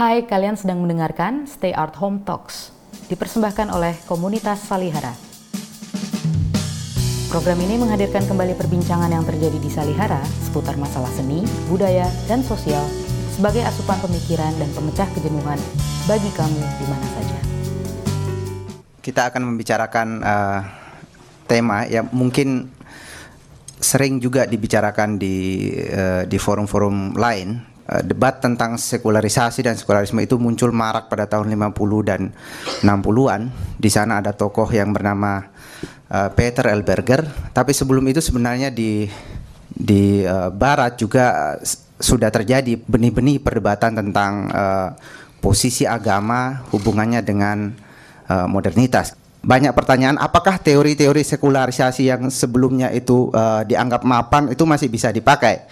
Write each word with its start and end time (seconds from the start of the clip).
Hai, 0.00 0.24
kalian 0.24 0.56
sedang 0.56 0.80
mendengarkan 0.80 1.44
Stay 1.44 1.76
Art 1.76 1.92
Home 2.00 2.24
Talks, 2.24 2.72
dipersembahkan 3.12 3.68
oleh 3.68 3.92
komunitas 4.08 4.64
Salihara. 4.64 5.12
Program 7.28 7.60
ini 7.60 7.76
menghadirkan 7.76 8.24
kembali 8.24 8.56
perbincangan 8.56 9.12
yang 9.12 9.28
terjadi 9.28 9.60
di 9.60 9.68
Salihara 9.68 10.24
seputar 10.40 10.80
masalah 10.80 11.12
seni, 11.12 11.44
budaya, 11.68 12.08
dan 12.24 12.40
sosial 12.40 12.80
sebagai 13.36 13.60
asupan 13.60 14.00
pemikiran 14.00 14.48
dan 14.56 14.72
pemecah 14.72 15.04
kejenuhan 15.12 15.60
bagi 16.08 16.32
kamu 16.32 16.62
di 16.64 16.86
mana 16.88 17.06
saja. 17.20 17.38
Kita 19.04 19.28
akan 19.28 19.52
membicarakan 19.52 20.08
uh, 20.24 20.60
tema 21.44 21.84
yang 21.84 22.08
mungkin 22.08 22.72
sering 23.76 24.16
juga 24.16 24.48
dibicarakan 24.48 25.20
di 25.20 25.68
uh, 25.92 26.24
di 26.24 26.40
forum-forum 26.40 27.20
lain 27.20 27.69
debat 28.06 28.38
tentang 28.38 28.78
sekularisasi 28.78 29.66
dan 29.66 29.74
sekularisme 29.74 30.22
itu 30.22 30.38
muncul 30.38 30.70
marak 30.70 31.10
pada 31.10 31.26
tahun 31.26 31.50
50 31.50 31.74
dan 32.06 32.30
60-an. 32.86 33.50
Di 33.74 33.90
sana 33.90 34.22
ada 34.22 34.30
tokoh 34.30 34.70
yang 34.70 34.94
bernama 34.94 35.50
uh, 36.10 36.30
Peter 36.30 36.70
Elberger, 36.70 37.26
tapi 37.50 37.74
sebelum 37.74 38.06
itu 38.06 38.22
sebenarnya 38.22 38.70
di 38.70 39.10
di 39.70 40.22
uh, 40.22 40.54
barat 40.54 40.94
juga 40.98 41.56
sudah 42.00 42.32
terjadi 42.32 42.80
benih-benih 42.80 43.42
perdebatan 43.44 43.92
tentang 43.98 44.48
uh, 44.50 44.88
posisi 45.42 45.84
agama 45.84 46.64
hubungannya 46.72 47.20
dengan 47.20 47.72
uh, 48.28 48.46
modernitas. 48.48 49.16
Banyak 49.40 49.72
pertanyaan, 49.72 50.20
apakah 50.20 50.60
teori-teori 50.60 51.24
sekularisasi 51.24 52.12
yang 52.12 52.28
sebelumnya 52.28 52.92
itu 52.92 53.32
uh, 53.32 53.64
dianggap 53.64 54.04
mapan 54.04 54.52
itu 54.52 54.68
masih 54.68 54.92
bisa 54.92 55.08
dipakai? 55.08 55.64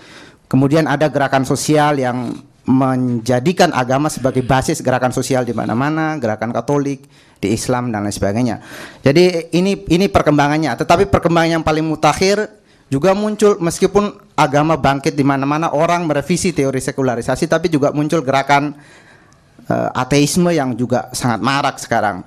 Kemudian 0.49 0.89
ada 0.89 1.13
gerakan 1.13 1.45
sosial 1.45 2.01
yang 2.01 2.33
menjadikan 2.69 3.73
agama 3.73 4.13
sebagai 4.13 4.45
basis 4.45 4.85
gerakan 4.85 5.09
sosial 5.13 5.45
di 5.45 5.57
mana-mana, 5.57 6.21
gerakan 6.21 6.53
Katolik, 6.53 7.09
di 7.41 7.49
Islam 7.55 7.89
dan 7.89 8.05
lain 8.05 8.13
sebagainya. 8.13 8.61
Jadi 9.01 9.55
ini 9.57 9.89
ini 9.89 10.07
perkembangannya, 10.13 10.77
tetapi 10.77 11.09
perkembangan 11.09 11.61
yang 11.61 11.65
paling 11.65 11.87
mutakhir 11.87 12.45
juga 12.93 13.17
muncul 13.17 13.57
meskipun 13.61 14.17
agama 14.37 14.77
bangkit 14.77 15.17
di 15.17 15.25
mana-mana 15.25 15.73
orang 15.73 16.05
merevisi 16.09 16.57
teori 16.57 16.81
sekularisasi 16.81 17.45
tapi 17.49 17.69
juga 17.69 17.93
muncul 17.93 18.25
gerakan 18.25 18.73
uh, 19.69 19.89
ateisme 19.93 20.53
yang 20.53 20.75
juga 20.75 21.09
sangat 21.15 21.41
marak 21.41 21.77
sekarang. 21.81 22.25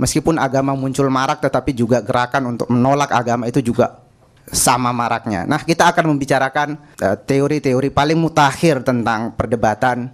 Meskipun 0.00 0.40
agama 0.40 0.74
muncul 0.74 1.06
marak 1.12 1.38
tetapi 1.38 1.76
juga 1.76 2.02
gerakan 2.02 2.56
untuk 2.56 2.66
menolak 2.72 3.12
agama 3.14 3.46
itu 3.46 3.62
juga 3.62 4.01
sama 4.48 4.90
maraknya. 4.90 5.46
Nah, 5.46 5.62
kita 5.62 5.92
akan 5.92 6.12
membicarakan 6.14 6.74
eh, 6.98 7.16
teori-teori 7.16 7.88
uh, 7.90 7.94
paling 7.94 8.18
mutakhir 8.18 8.82
tentang 8.82 9.32
perdebatan 9.38 10.10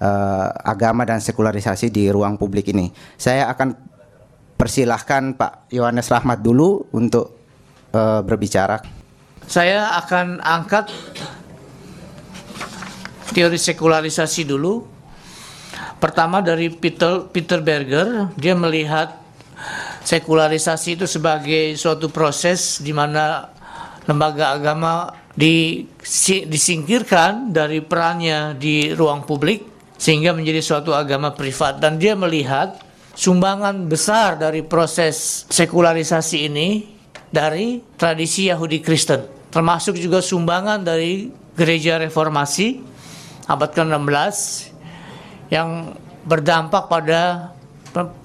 uh, 0.00 0.48
agama 0.64 1.04
dan 1.04 1.20
sekularisasi 1.20 1.92
di 1.92 2.08
ruang 2.08 2.40
publik 2.40 2.72
ini. 2.72 2.90
Saya 3.20 3.46
akan 3.52 3.76
persilahkan 4.58 5.38
Pak 5.38 5.70
Yohanes 5.70 6.08
Rahmat 6.10 6.42
dulu 6.42 6.90
untuk 6.96 7.38
uh, 7.94 8.24
berbicara. 8.24 8.82
Saya 9.48 9.94
akan 10.00 10.42
angkat 10.42 10.90
teori 13.32 13.56
sekularisasi 13.56 14.48
dulu 14.48 14.98
Pertama 15.98 16.38
dari 16.38 16.70
Peter 16.70 17.26
Peter 17.26 17.58
Berger, 17.58 18.30
dia 18.38 18.54
melihat 18.54 19.18
sekularisasi 20.06 20.94
itu 20.94 21.10
sebagai 21.10 21.74
suatu 21.74 22.06
proses 22.06 22.78
di 22.78 22.94
mana 22.94 23.50
lembaga 24.08 24.56
agama 24.56 25.12
disingkirkan 26.48 27.52
dari 27.52 27.84
perannya 27.84 28.56
di 28.56 28.90
ruang 28.96 29.22
publik 29.28 29.68
sehingga 30.00 30.32
menjadi 30.32 30.64
suatu 30.64 30.96
agama 30.96 31.36
privat. 31.36 31.78
Dan 31.78 32.00
dia 32.00 32.16
melihat 32.16 32.80
sumbangan 33.12 33.86
besar 33.86 34.40
dari 34.40 34.64
proses 34.64 35.44
sekularisasi 35.52 36.48
ini 36.48 36.88
dari 37.28 37.84
tradisi 38.00 38.48
Yahudi 38.48 38.80
Kristen 38.80 39.38
termasuk 39.48 39.96
juga 39.96 40.20
sumbangan 40.20 40.84
dari 40.84 41.32
gereja 41.56 41.96
reformasi 41.98 42.84
abad 43.48 43.70
ke-16 43.72 44.36
yang 45.48 45.96
berdampak 46.28 46.92
pada 46.92 47.52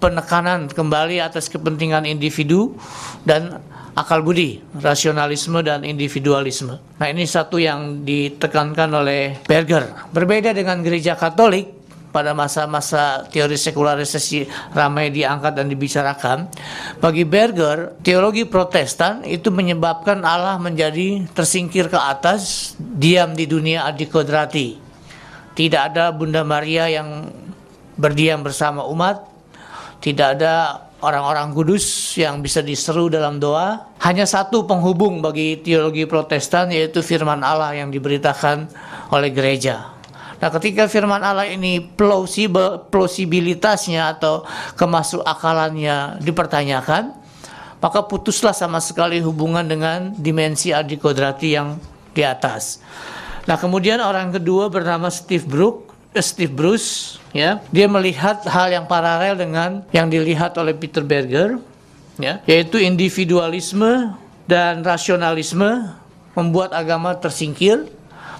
penekanan 0.03 0.67
kembali 0.67 1.23
atas 1.23 1.47
kepentingan 1.47 2.03
individu 2.03 2.75
dan 3.23 3.63
akal 3.93 4.25
budi, 4.25 4.61
rasionalisme 4.81 5.61
dan 5.61 5.85
individualisme. 5.85 6.77
Nah, 6.97 7.07
ini 7.09 7.25
satu 7.25 7.61
yang 7.61 8.05
ditekankan 8.05 8.89
oleh 8.93 9.41
Berger. 9.45 10.09
Berbeda 10.11 10.51
dengan 10.51 10.81
gereja 10.81 11.13
Katolik 11.13 11.81
pada 12.13 12.37
masa-masa 12.37 13.25
teori 13.25 13.57
sekularisasi 13.57 14.73
ramai 14.77 15.09
diangkat 15.09 15.53
dan 15.57 15.65
dibicarakan. 15.65 16.45
Bagi 17.01 17.25
Berger, 17.25 17.97
teologi 18.05 18.45
Protestan 18.45 19.25
itu 19.25 19.49
menyebabkan 19.49 20.21
Allah 20.21 20.61
menjadi 20.61 21.25
tersingkir 21.33 21.89
ke 21.89 21.97
atas, 21.97 22.73
diam 22.77 23.33
di 23.33 23.49
dunia 23.49 23.89
adikodrati 23.89 24.83
tidak 25.53 25.93
ada 25.93 26.09
Bunda 26.09 26.41
Maria 26.41 26.89
yang 26.89 27.29
berdiam 27.93 28.41
bersama 28.41 28.85
umat, 28.89 29.21
tidak 30.01 30.41
ada 30.41 30.81
orang-orang 31.03 31.51
kudus 31.51 32.15
yang 32.15 32.39
bisa 32.39 32.63
diseru 32.63 33.11
dalam 33.11 33.37
doa. 33.43 33.91
Hanya 33.99 34.23
satu 34.23 34.63
penghubung 34.63 35.19
bagi 35.19 35.59
teologi 35.59 36.07
Protestan 36.07 36.71
yaitu 36.71 37.03
firman 37.03 37.43
Allah 37.43 37.75
yang 37.75 37.91
diberitakan 37.91 38.71
oleh 39.11 39.29
gereja. 39.35 39.91
Nah, 40.39 40.51
ketika 40.59 40.87
firman 40.87 41.23
Allah 41.23 41.47
ini 41.47 41.79
plausible, 41.79 42.87
plausibilitasnya 42.91 44.15
atau 44.15 44.43
kemasuk 44.75 45.23
akalannya 45.23 46.19
dipertanyakan, 46.19 47.15
maka 47.79 47.99
putuslah 48.03 48.51
sama 48.51 48.79
sekali 48.79 49.19
hubungan 49.23 49.63
dengan 49.63 50.11
dimensi 50.15 50.71
adikodrati 50.71 51.47
yang 51.55 51.79
di 52.11 52.23
atas. 52.27 52.83
Nah, 53.43 53.59
kemudian 53.59 53.99
orang 53.99 54.31
kedua 54.31 54.67
bernama 54.71 55.07
Steve 55.11 55.43
Brook, 55.43 55.92
Steve 56.21 56.53
Bruce, 56.53 57.17
ya. 57.33 57.63
Dia 57.73 57.89
melihat 57.89 58.45
hal 58.45 58.69
yang 58.69 58.85
paralel 58.85 59.39
dengan 59.39 59.81
yang 59.89 60.11
dilihat 60.11 60.53
oleh 60.61 60.77
Peter 60.77 61.01
Berger, 61.01 61.57
ya, 62.21 62.43
yaitu 62.45 62.77
individualisme 62.77 64.13
dan 64.45 64.85
rasionalisme 64.85 65.89
membuat 66.37 66.75
agama 66.75 67.17
tersingkir. 67.17 67.89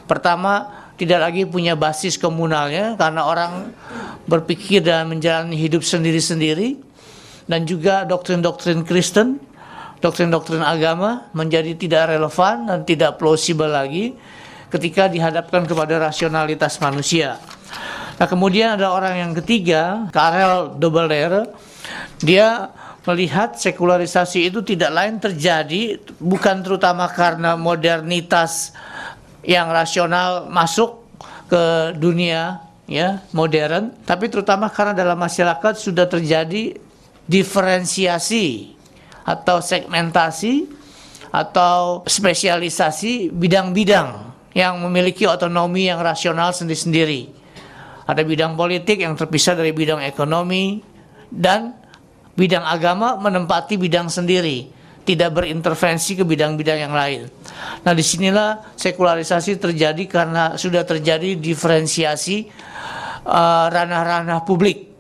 Pertama, 0.06 0.70
tidak 1.00 1.26
lagi 1.26 1.42
punya 1.48 1.74
basis 1.74 2.20
komunalnya 2.20 2.94
karena 3.00 3.26
orang 3.26 3.74
berpikir 4.30 4.84
dan 4.84 5.10
menjalani 5.10 5.58
hidup 5.58 5.82
sendiri-sendiri 5.82 6.78
dan 7.50 7.66
juga 7.68 8.06
doktrin-doktrin 8.08 8.86
Kristen, 8.88 9.42
doktrin-doktrin 10.00 10.64
agama 10.64 11.28
menjadi 11.34 11.76
tidak 11.76 12.14
relevan 12.14 12.70
dan 12.70 12.80
tidak 12.86 13.18
plausible 13.20 13.68
lagi 13.68 14.16
ketika 14.72 15.06
dihadapkan 15.06 15.68
kepada 15.70 16.02
rasionalitas 16.02 16.82
manusia. 16.82 17.38
Nah, 18.20 18.28
kemudian 18.30 18.78
ada 18.78 18.94
orang 18.94 19.18
yang 19.18 19.32
ketiga, 19.44 20.08
Karel 20.14 20.78
Dobelair, 20.78 21.50
dia 22.22 22.72
melihat 23.04 23.60
sekularisasi 23.60 24.48
itu 24.48 24.64
tidak 24.64 24.92
lain 24.96 25.20
terjadi 25.20 26.00
bukan 26.24 26.64
terutama 26.64 27.12
karena 27.12 27.60
modernitas 27.60 28.72
yang 29.44 29.68
rasional 29.68 30.48
masuk 30.48 31.04
ke 31.52 31.92
dunia 32.00 32.64
ya 32.88 33.20
modern, 33.36 33.92
tapi 34.08 34.32
terutama 34.32 34.72
karena 34.72 34.96
dalam 34.96 35.20
masyarakat 35.20 35.74
sudah 35.76 36.08
terjadi 36.08 36.80
diferensiasi 37.28 38.72
atau 39.28 39.60
segmentasi 39.60 40.68
atau 41.32 42.04
spesialisasi 42.08 43.32
bidang-bidang 43.36 44.32
yang 44.54 44.80
memiliki 44.80 45.28
otonomi 45.28 45.92
yang 45.92 46.00
rasional 46.00 46.56
sendiri-sendiri. 46.56 47.43
Ada 48.04 48.22
bidang 48.28 48.60
politik 48.60 49.00
yang 49.00 49.16
terpisah 49.16 49.56
dari 49.56 49.72
bidang 49.72 50.04
ekonomi 50.04 50.84
dan 51.32 51.72
bidang 52.36 52.66
agama 52.66 53.16
menempati 53.16 53.80
bidang 53.80 54.10
sendiri, 54.12 54.68
tidak 55.08 55.40
berintervensi 55.40 56.20
ke 56.20 56.24
bidang-bidang 56.26 56.80
yang 56.84 56.94
lain. 56.94 57.30
Nah, 57.86 57.94
di 57.96 58.04
sinilah 58.04 58.76
sekularisasi 58.76 59.62
terjadi 59.62 60.04
karena 60.10 60.58
sudah 60.60 60.84
terjadi 60.84 61.38
diferensiasi 61.38 62.50
uh, 63.24 63.68
ranah-ranah 63.72 64.42
uh, 64.42 64.46
publik, 64.46 64.92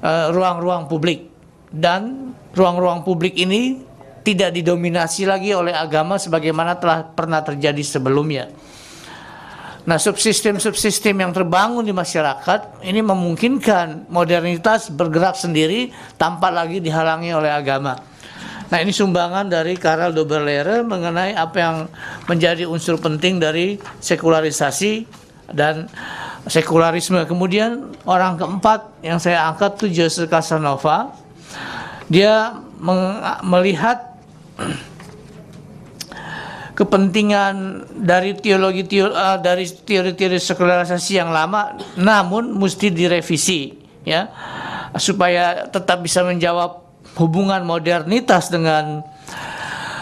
uh, 0.00 0.32
ruang-ruang 0.32 0.86
uh, 0.86 0.88
publik, 0.88 1.28
dan 1.68 2.32
ruang-ruang 2.54 3.02
publik 3.02 3.34
ini 3.36 3.82
tidak 4.24 4.56
didominasi 4.56 5.28
lagi 5.28 5.52
oleh 5.52 5.76
agama 5.76 6.16
sebagaimana 6.16 6.80
telah 6.80 7.04
pernah 7.04 7.44
terjadi 7.44 7.84
sebelumnya. 7.84 8.48
Nah, 9.84 10.00
subsistem-subsistem 10.00 11.12
yang 11.12 11.32
terbangun 11.36 11.84
di 11.84 11.92
masyarakat 11.92 12.80
ini 12.88 13.04
memungkinkan 13.04 14.08
modernitas 14.08 14.88
bergerak 14.88 15.36
sendiri 15.36 15.92
tanpa 16.16 16.48
lagi 16.48 16.80
dihalangi 16.80 17.36
oleh 17.36 17.52
agama. 17.52 18.00
Nah, 18.72 18.80
ini 18.80 18.96
sumbangan 18.96 19.44
dari 19.44 19.76
Karel 19.76 20.16
Doberlere 20.16 20.80
mengenai 20.80 21.36
apa 21.36 21.56
yang 21.60 21.76
menjadi 22.24 22.64
unsur 22.64 22.96
penting 22.96 23.36
dari 23.36 23.76
sekularisasi 24.00 25.04
dan 25.52 25.84
sekularisme. 26.48 27.20
Kemudian 27.28 27.92
orang 28.08 28.40
keempat 28.40 29.04
yang 29.04 29.20
saya 29.20 29.52
angkat 29.52 29.84
itu 29.84 30.00
Jose 30.00 30.24
Casanova. 30.24 31.12
Dia 32.08 32.56
melihat 33.44 34.16
kepentingan 36.74 37.86
dari 38.02 38.34
teologi 38.34 38.82
teori, 38.86 39.14
uh, 39.14 39.38
dari 39.38 39.66
teori-teori 39.66 40.38
sekularisasi 40.38 41.12
yang 41.18 41.30
lama 41.30 41.78
namun 41.98 42.50
mesti 42.54 42.90
direvisi 42.90 43.74
ya 44.02 44.28
supaya 44.98 45.70
tetap 45.70 46.02
bisa 46.02 46.26
menjawab 46.26 46.82
hubungan 47.14 47.62
modernitas 47.62 48.50
dengan 48.50 49.06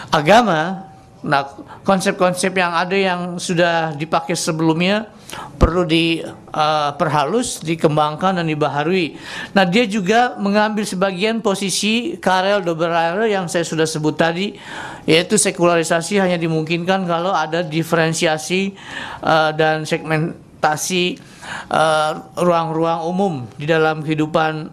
agama 0.09 0.93
Nah, 1.23 1.47
konsep-konsep 1.87 2.51
yang 2.51 2.75
ada 2.75 2.99
yang 2.99 3.39
sudah 3.39 3.95
dipakai 3.95 4.35
sebelumnya 4.35 5.07
perlu 5.55 5.87
diperhalus, 5.87 7.57
uh, 7.57 7.61
dikembangkan 7.63 8.43
dan 8.43 8.45
dibaharui. 8.51 9.15
Nah, 9.55 9.63
dia 9.63 9.87
juga 9.87 10.35
mengambil 10.35 10.83
sebagian 10.83 11.39
posisi 11.39 12.19
Karel 12.19 12.59
Doberer 12.59 13.31
yang 13.31 13.47
saya 13.47 13.63
sudah 13.63 13.87
sebut 13.87 14.19
tadi, 14.19 14.51
yaitu 15.03 15.35
sekularisasi 15.35 16.19
hanya 16.19 16.39
dimungkinkan 16.39 17.03
kalau 17.03 17.35
ada 17.35 17.63
diferensiasi 17.63 18.75
uh, 19.19 19.51
dan 19.51 19.83
segmentasi 19.83 21.19
uh, 21.67 22.11
ruang-ruang 22.39 23.03
uh, 23.03 23.11
umum 23.11 23.33
di 23.59 23.67
dalam 23.67 23.99
kehidupan 23.99 24.71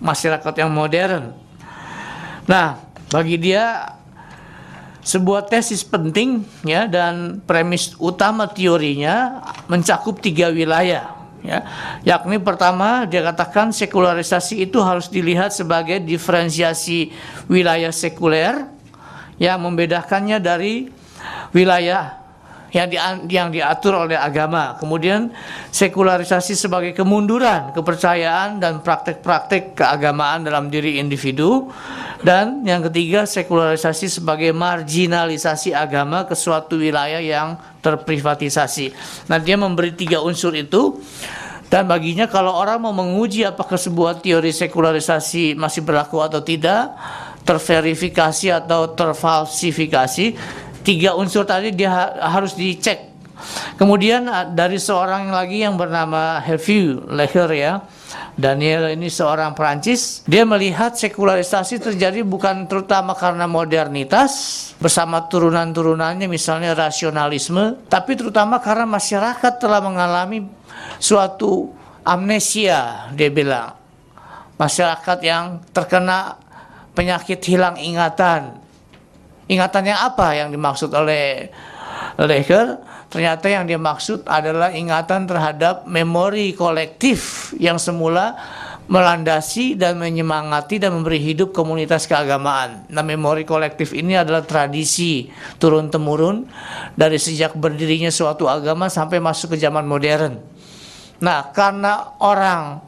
masyarakat 0.00 0.54
yang 0.56 0.72
modern. 0.72 1.32
Nah, 2.48 2.80
bagi 3.12 3.36
dia 3.36 3.96
sebuah 5.06 5.46
tesis 5.46 5.86
penting 5.86 6.42
ya 6.66 6.90
dan 6.90 7.38
premis 7.46 7.94
utama 8.02 8.50
teorinya 8.50 9.38
mencakup 9.70 10.18
tiga 10.18 10.50
wilayah 10.50 11.14
ya 11.46 11.62
yakni 12.02 12.42
pertama 12.42 13.06
dia 13.06 13.22
katakan 13.22 13.70
sekularisasi 13.70 14.66
itu 14.66 14.82
harus 14.82 15.06
dilihat 15.06 15.54
sebagai 15.54 16.02
diferensiasi 16.02 17.14
wilayah 17.46 17.94
sekuler 17.94 18.66
yang 19.36 19.60
membedakannya 19.60 20.40
dari 20.40 20.88
wilayah 21.52 22.26
yang 22.74 22.88
di, 22.90 22.98
yang 23.32 23.48
diatur 23.48 24.04
oleh 24.04 24.18
agama. 24.18 24.76
Kemudian 24.76 25.32
sekularisasi 25.72 26.52
sebagai 26.52 26.92
kemunduran 26.92 27.72
kepercayaan 27.72 28.60
dan 28.60 28.84
praktek-praktek 28.84 29.78
keagamaan 29.78 30.44
dalam 30.44 30.68
diri 30.68 31.00
individu 31.00 31.72
dan 32.20 32.64
yang 32.66 32.84
ketiga 32.90 33.24
sekularisasi 33.24 34.20
sebagai 34.20 34.52
marginalisasi 34.52 35.72
agama 35.72 36.28
ke 36.28 36.36
suatu 36.36 36.76
wilayah 36.76 37.20
yang 37.22 37.56
terprivatisasi. 37.80 38.92
Nah, 39.30 39.38
dia 39.40 39.56
memberi 39.56 39.94
tiga 39.96 40.20
unsur 40.20 40.52
itu 40.52 41.00
dan 41.66 41.90
baginya 41.90 42.30
kalau 42.30 42.54
orang 42.54 42.78
mau 42.78 42.94
menguji 42.94 43.42
apakah 43.42 43.74
sebuah 43.74 44.22
teori 44.22 44.54
sekularisasi 44.54 45.58
masih 45.58 45.82
berlaku 45.82 46.22
atau 46.22 46.38
tidak, 46.38 46.94
terverifikasi 47.46 48.50
atau 48.50 48.92
terfalsifikasi, 48.92 50.34
tiga 50.82 51.14
unsur 51.14 51.46
tadi 51.46 51.70
dia 51.70 52.18
harus 52.18 52.58
dicek. 52.58 53.14
Kemudian 53.76 54.26
ah, 54.26 54.48
dari 54.48 54.80
seorang 54.80 55.28
lagi 55.30 55.62
yang 55.62 55.76
bernama 55.76 56.40
Hervieux 56.42 57.04
Leher 57.06 57.50
ya, 57.52 57.72
Daniel 58.36 58.92
ini 58.92 59.08
seorang 59.08 59.56
Perancis, 59.56 60.24
dia 60.28 60.44
melihat 60.44 60.92
sekularisasi 60.92 61.80
terjadi 61.80 62.20
bukan 62.24 62.68
terutama 62.68 63.16
karena 63.16 63.48
modernitas 63.48 64.32
bersama 64.76 65.24
turunan-turunannya 65.24 66.28
misalnya 66.28 66.76
rasionalisme, 66.76 67.80
tapi 67.88 68.12
terutama 68.16 68.60
karena 68.60 68.84
masyarakat 68.88 69.52
telah 69.56 69.80
mengalami 69.80 70.48
suatu 71.00 71.72
amnesia, 72.04 73.08
dia 73.12 73.28
bilang. 73.32 73.72
Masyarakat 74.56 75.18
yang 75.20 75.60
terkena 75.68 76.40
penyakit 76.96 77.38
hilang 77.44 77.76
ingatan, 77.76 78.66
Ingatannya 79.46 79.94
apa 79.94 80.34
yang 80.34 80.50
dimaksud 80.50 80.90
oleh 80.90 81.46
Leher? 82.18 82.82
Ternyata 83.06 83.46
yang 83.46 83.62
dia 83.70 83.78
maksud 83.78 84.26
adalah 84.26 84.74
ingatan 84.74 85.30
terhadap 85.30 85.86
memori 85.86 86.50
kolektif 86.50 87.50
yang 87.54 87.78
semula 87.78 88.34
melandasi 88.90 89.78
dan 89.78 89.94
menyemangati 90.02 90.82
dan 90.82 90.90
memberi 90.98 91.22
hidup 91.22 91.54
komunitas 91.54 92.10
keagamaan. 92.10 92.90
Nah, 92.90 93.06
memori 93.06 93.46
kolektif 93.46 93.94
ini 93.94 94.18
adalah 94.18 94.42
tradisi 94.42 95.30
turun 95.62 95.86
temurun 95.86 96.50
dari 96.98 97.14
sejak 97.14 97.54
berdirinya 97.54 98.10
suatu 98.10 98.50
agama 98.50 98.90
sampai 98.90 99.22
masuk 99.22 99.54
ke 99.54 99.56
zaman 99.62 99.86
modern. 99.86 100.42
Nah, 101.22 101.54
karena 101.54 102.18
orang 102.18 102.82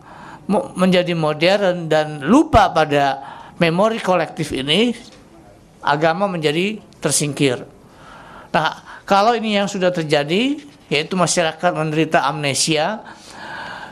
menjadi 0.74 1.14
modern 1.14 1.86
dan 1.86 2.26
lupa 2.26 2.74
pada 2.74 3.37
memori 3.58 3.98
kolektif 3.98 4.54
ini, 4.54 4.94
agama 5.82 6.30
menjadi 6.30 6.78
tersingkir. 7.02 7.62
Nah, 8.54 9.02
kalau 9.04 9.34
ini 9.34 9.58
yang 9.58 9.68
sudah 9.70 9.92
terjadi, 9.92 10.58
yaitu 10.88 11.14
masyarakat 11.14 11.70
menderita 11.74 12.24
amnesia, 12.24 13.02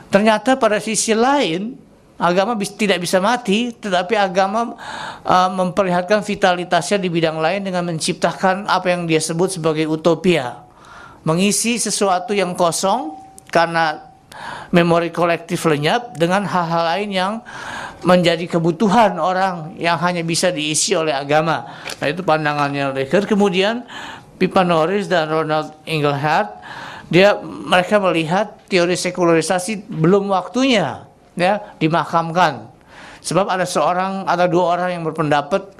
ternyata 0.09 0.57
pada 0.57 0.81
sisi 0.81 1.13
lain 1.13 1.77
agama 2.17 2.57
tidak 2.57 2.97
bisa 2.97 3.21
mati, 3.21 3.69
tetapi 3.75 4.17
agama 4.17 4.73
uh, 5.21 5.49
memperlihatkan 5.53 6.25
vitalitasnya 6.25 6.97
di 6.97 7.09
bidang 7.13 7.37
lain 7.37 7.61
dengan 7.61 7.85
menciptakan 7.85 8.65
apa 8.65 8.89
yang 8.89 9.05
dia 9.05 9.21
sebut 9.21 9.53
sebagai 9.53 9.85
utopia, 9.85 10.65
mengisi 11.21 11.77
sesuatu 11.77 12.33
yang 12.33 12.57
kosong 12.57 13.13
karena 13.53 14.06
memori 14.71 15.13
kolektif 15.13 15.63
lenyap 15.67 16.15
dengan 16.19 16.43
hal-hal 16.43 16.83
lain 16.95 17.09
yang 17.13 17.33
menjadi 18.03 18.45
kebutuhan 18.45 19.15
orang 19.17 19.73
yang 19.79 19.95
hanya 19.99 20.21
bisa 20.21 20.51
diisi 20.51 20.93
oleh 20.93 21.15
agama. 21.15 21.65
Nah 21.97 22.07
itu 22.07 22.21
pandangannya 22.21 22.93
Leker. 22.93 23.25
Kemudian 23.25 23.87
Pipa 24.37 24.61
Norris 24.61 25.09
dan 25.09 25.31
Ronald 25.31 25.73
Engelhardt 25.87 26.61
dia 27.07 27.39
mereka 27.41 27.97
melihat 28.03 28.59
teori 28.67 28.99
sekularisasi 28.99 29.87
belum 29.87 30.29
waktunya 30.29 31.07
ya 31.39 31.77
dimakamkan. 31.79 32.67
Sebab 33.23 33.47
ada 33.47 33.63
seorang 33.63 34.27
ada 34.27 34.45
dua 34.45 34.77
orang 34.77 34.99
yang 34.99 35.03
berpendapat 35.07 35.76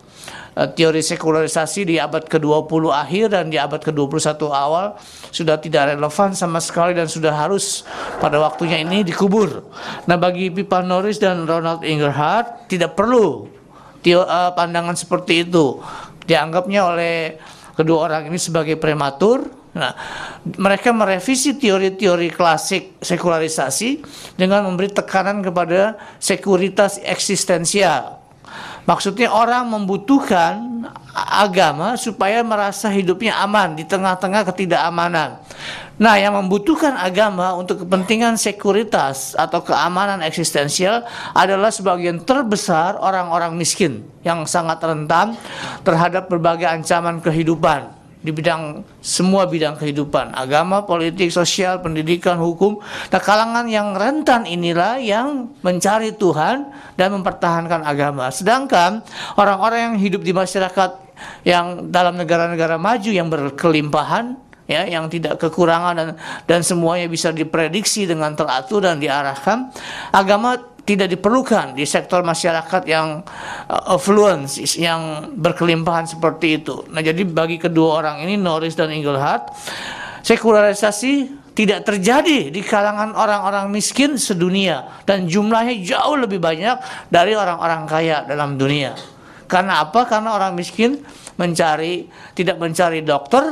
teori 0.58 1.06
sekularisasi 1.06 1.86
di 1.86 1.96
abad 2.02 2.26
ke-20 2.26 2.90
akhir 2.90 3.26
dan 3.30 3.54
di 3.54 3.62
abad 3.62 3.78
ke-21 3.78 4.42
awal 4.50 4.98
sudah 5.30 5.62
tidak 5.62 5.94
relevan 5.94 6.34
sama 6.34 6.58
sekali 6.58 6.98
dan 6.98 7.06
sudah 7.06 7.30
harus 7.30 7.86
pada 8.18 8.42
waktunya 8.42 8.82
ini 8.82 9.06
dikubur. 9.06 9.62
Nah, 10.10 10.18
bagi 10.18 10.50
Pipa 10.50 10.82
Norris 10.82 11.22
dan 11.22 11.46
Ronald 11.46 11.86
Ingerhardt 11.86 12.66
tidak 12.66 12.98
perlu 12.98 13.46
uh, 14.02 14.52
pandangan 14.58 14.98
seperti 14.98 15.46
itu. 15.46 15.78
Dianggapnya 16.26 16.82
oleh 16.90 17.38
kedua 17.78 18.10
orang 18.10 18.34
ini 18.34 18.42
sebagai 18.42 18.82
prematur. 18.82 19.46
Nah, 19.78 19.94
mereka 20.58 20.90
merevisi 20.90 21.54
teori-teori 21.54 22.34
klasik 22.34 22.98
sekularisasi 22.98 24.02
dengan 24.34 24.66
memberi 24.66 24.90
tekanan 24.90 25.46
kepada 25.46 25.94
sekuritas 26.18 26.98
eksistensial 27.06 28.17
Maksudnya 28.88 29.28
orang 29.28 29.68
membutuhkan 29.68 30.88
agama 31.12 32.00
supaya 32.00 32.40
merasa 32.40 32.88
hidupnya 32.88 33.36
aman 33.44 33.76
di 33.76 33.84
tengah-tengah 33.84 34.48
ketidakamanan. 34.48 35.44
Nah, 36.00 36.16
yang 36.16 36.40
membutuhkan 36.40 36.96
agama 36.96 37.52
untuk 37.60 37.84
kepentingan 37.84 38.40
sekuritas 38.40 39.36
atau 39.36 39.60
keamanan 39.60 40.24
eksistensial 40.24 41.04
adalah 41.36 41.68
sebagian 41.68 42.24
terbesar 42.24 42.96
orang-orang 42.96 43.60
miskin 43.60 44.08
yang 44.24 44.48
sangat 44.48 44.80
rentan 44.80 45.36
terhadap 45.84 46.32
berbagai 46.32 46.70
ancaman 46.70 47.20
kehidupan 47.20 47.97
di 48.18 48.34
bidang 48.34 48.82
semua 49.00 49.46
bidang 49.46 49.78
kehidupan, 49.78 50.34
agama, 50.34 50.84
politik, 50.84 51.30
sosial, 51.30 51.80
pendidikan, 51.80 52.42
hukum. 52.42 52.82
Nah, 52.84 53.22
kalangan 53.22 53.70
yang 53.70 53.94
rentan 53.94 54.50
inilah 54.50 54.98
yang 54.98 55.54
mencari 55.62 56.12
Tuhan 56.18 56.68
dan 56.98 57.14
mempertahankan 57.14 57.86
agama. 57.86 58.34
Sedangkan 58.34 59.06
orang-orang 59.38 59.94
yang 59.94 59.96
hidup 60.02 60.22
di 60.26 60.34
masyarakat 60.34 61.08
yang 61.46 61.90
dalam 61.94 62.18
negara-negara 62.18 62.78
maju 62.78 63.10
yang 63.10 63.30
berkelimpahan 63.30 64.38
ya 64.68 64.84
yang 64.84 65.08
tidak 65.08 65.40
kekurangan 65.40 65.96
dan 65.96 66.10
dan 66.44 66.60
semuanya 66.62 67.08
bisa 67.08 67.32
diprediksi 67.32 68.04
dengan 68.04 68.36
teratur 68.36 68.84
dan 68.84 69.00
diarahkan 69.00 69.72
agama 70.12 70.60
tidak 70.88 71.12
diperlukan 71.12 71.76
di 71.76 71.84
sektor 71.84 72.24
masyarakat 72.24 72.88
yang 72.88 73.20
uh, 73.68 73.94
affluence 74.00 74.56
yang 74.80 75.36
berkelimpahan 75.36 76.08
seperti 76.08 76.64
itu. 76.64 76.88
Nah, 76.88 77.04
jadi 77.04 77.28
bagi 77.28 77.60
kedua 77.60 78.00
orang 78.00 78.24
ini 78.24 78.40
Norris 78.40 78.80
dan 78.80 78.96
Engelhardt 78.96 79.52
sekularisasi 80.24 81.44
tidak 81.52 81.84
terjadi 81.90 82.54
di 82.54 82.62
kalangan 82.64 83.18
orang-orang 83.18 83.68
miskin 83.68 84.16
sedunia 84.16 85.04
dan 85.04 85.28
jumlahnya 85.28 85.76
jauh 85.84 86.16
lebih 86.16 86.40
banyak 86.40 86.80
dari 87.12 87.36
orang-orang 87.36 87.84
kaya 87.90 88.24
dalam 88.24 88.56
dunia. 88.56 88.96
Karena 89.50 89.84
apa? 89.84 90.08
Karena 90.08 90.38
orang 90.38 90.54
miskin 90.56 91.04
mencari 91.36 92.08
tidak 92.38 92.62
mencari 92.62 93.02
dokter 93.02 93.44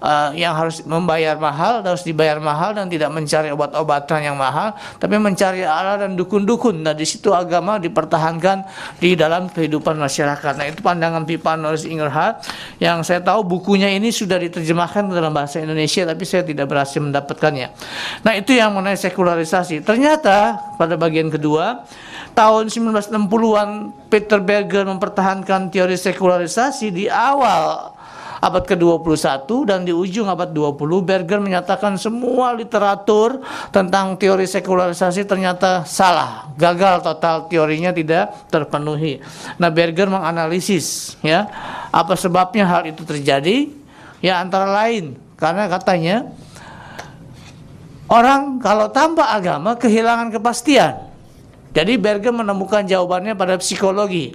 uh, 0.00 0.32
yang 0.34 0.56
harus 0.56 0.82
membayar 0.82 1.36
mahal, 1.36 1.84
harus 1.84 2.02
dibayar 2.02 2.40
mahal 2.40 2.74
dan 2.74 2.88
tidak 2.88 3.12
mencari 3.12 3.52
obat-obatan 3.52 4.32
yang 4.32 4.36
mahal, 4.36 4.74
tapi 4.96 5.20
mencari 5.20 5.62
Allah 5.62 6.08
dan 6.08 6.16
dukun-dukun. 6.16 6.82
Nah, 6.82 6.96
di 6.96 7.06
situ 7.06 7.30
agama 7.30 7.76
dipertahankan 7.78 8.64
di 8.98 9.14
dalam 9.14 9.48
kehidupan 9.52 9.96
masyarakat. 10.00 10.52
Nah, 10.56 10.66
itu 10.66 10.80
pandangan 10.80 11.22
pipa 11.28 11.54
Norris 11.54 11.86
Ingerhard 11.86 12.40
yang 12.80 13.04
saya 13.04 13.20
tahu 13.20 13.44
bukunya 13.46 13.92
ini 13.92 14.10
sudah 14.10 14.40
diterjemahkan 14.40 15.06
dalam 15.12 15.30
bahasa 15.30 15.60
Indonesia, 15.60 16.02
tapi 16.08 16.24
saya 16.24 16.42
tidak 16.42 16.66
berhasil 16.66 16.98
mendapatkannya. 16.98 17.68
Nah, 18.24 18.32
itu 18.34 18.56
yang 18.56 18.72
mengenai 18.72 18.98
sekularisasi. 18.98 19.84
Ternyata 19.84 20.58
pada 20.80 20.96
bagian 20.96 21.28
kedua, 21.28 21.84
tahun 22.32 22.72
1960-an 22.72 23.68
Peter 24.08 24.40
Berger 24.40 24.88
mempertahankan 24.88 25.68
teori 25.68 25.94
sekularisasi 25.98 26.88
di 26.90 27.04
awal 27.06 27.99
abad 28.40 28.64
ke-21 28.64 29.44
dan 29.68 29.84
di 29.84 29.92
ujung 29.92 30.26
abad 30.26 30.48
20 30.48 30.80
Berger 31.04 31.38
menyatakan 31.38 32.00
semua 32.00 32.56
literatur 32.56 33.44
tentang 33.68 34.16
teori 34.16 34.48
sekularisasi 34.48 35.28
ternyata 35.28 35.84
salah, 35.84 36.48
gagal 36.56 37.04
total 37.04 37.46
teorinya 37.52 37.92
tidak 37.92 38.32
terpenuhi. 38.48 39.20
Nah, 39.60 39.68
Berger 39.68 40.08
menganalisis 40.08 41.20
ya, 41.20 41.46
apa 41.92 42.16
sebabnya 42.16 42.64
hal 42.64 42.88
itu 42.88 43.04
terjadi? 43.04 43.68
Ya 44.20 44.40
antara 44.40 44.68
lain 44.68 45.16
karena 45.40 45.64
katanya 45.68 46.28
orang 48.08 48.60
kalau 48.60 48.88
tanpa 48.92 49.32
agama 49.32 49.76
kehilangan 49.76 50.32
kepastian. 50.32 51.08
Jadi 51.70 51.94
Berger 51.96 52.34
menemukan 52.34 52.82
jawabannya 52.82 53.38
pada 53.38 53.54
psikologi. 53.56 54.34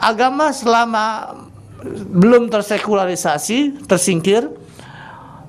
Agama 0.00 0.50
selama 0.50 1.36
belum 1.90 2.48
tersekularisasi, 2.48 3.86
tersingkir, 3.90 4.46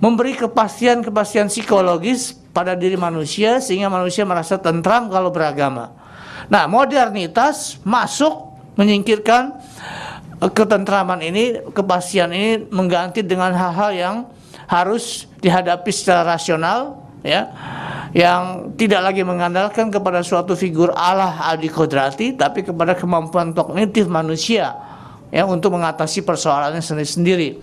memberi 0.01 0.35
kepastian-kepastian 0.35 1.47
psikologis 1.47 2.35
pada 2.51 2.75
diri 2.75 2.99
manusia 2.99 3.61
sehingga 3.63 3.87
manusia 3.87 4.27
merasa 4.27 4.59
tentram 4.59 5.07
kalau 5.07 5.31
beragama. 5.31 5.93
Nah, 6.51 6.67
modernitas 6.67 7.79
masuk 7.87 8.51
menyingkirkan 8.75 9.55
ketentraman 10.51 11.23
ini, 11.23 11.63
kepastian 11.71 12.35
ini 12.35 12.67
mengganti 12.67 13.23
dengan 13.23 13.55
hal-hal 13.55 13.91
yang 13.95 14.15
harus 14.67 15.29
dihadapi 15.39 15.91
secara 15.93 16.27
rasional, 16.27 16.99
ya 17.23 17.47
yang 18.13 18.75
tidak 18.77 19.09
lagi 19.09 19.25
mengandalkan 19.25 19.89
kepada 19.89 20.21
suatu 20.21 20.53
figur 20.53 20.93
Allah 20.93 21.49
adi 21.49 21.65
kodrati 21.65 22.37
tapi 22.37 22.61
kepada 22.61 22.93
kemampuan 22.93 23.57
kognitif 23.57 24.05
manusia 24.05 24.92
ya 25.33 25.49
untuk 25.49 25.73
mengatasi 25.73 26.21
persoalannya 26.21 26.85
sendiri-sendiri. 26.85 27.57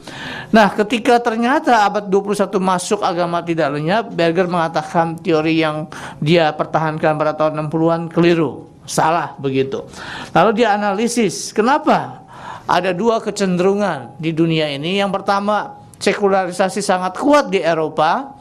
Nah, 0.51 0.75
ketika 0.75 1.23
ternyata 1.23 1.87
abad 1.87 2.11
21 2.11 2.51
masuk 2.59 2.99
agama 3.07 3.39
tidak 3.47 3.79
lenyap, 3.79 4.11
Berger 4.11 4.51
mengatakan 4.51 5.15
teori 5.23 5.63
yang 5.63 5.87
dia 6.19 6.51
pertahankan 6.51 7.15
pada 7.15 7.39
tahun 7.39 7.71
60-an 7.71 8.11
keliru, 8.11 8.67
salah 8.83 9.39
begitu. 9.39 9.87
Lalu 10.35 10.51
dia 10.59 10.75
analisis, 10.75 11.55
kenapa 11.55 12.27
ada 12.67 12.91
dua 12.91 13.23
kecenderungan 13.23 14.19
di 14.19 14.35
dunia 14.35 14.67
ini. 14.67 14.99
Yang 14.99 15.23
pertama, 15.23 15.79
sekularisasi 16.03 16.83
sangat 16.83 17.23
kuat 17.23 17.55
di 17.55 17.63
Eropa, 17.63 18.35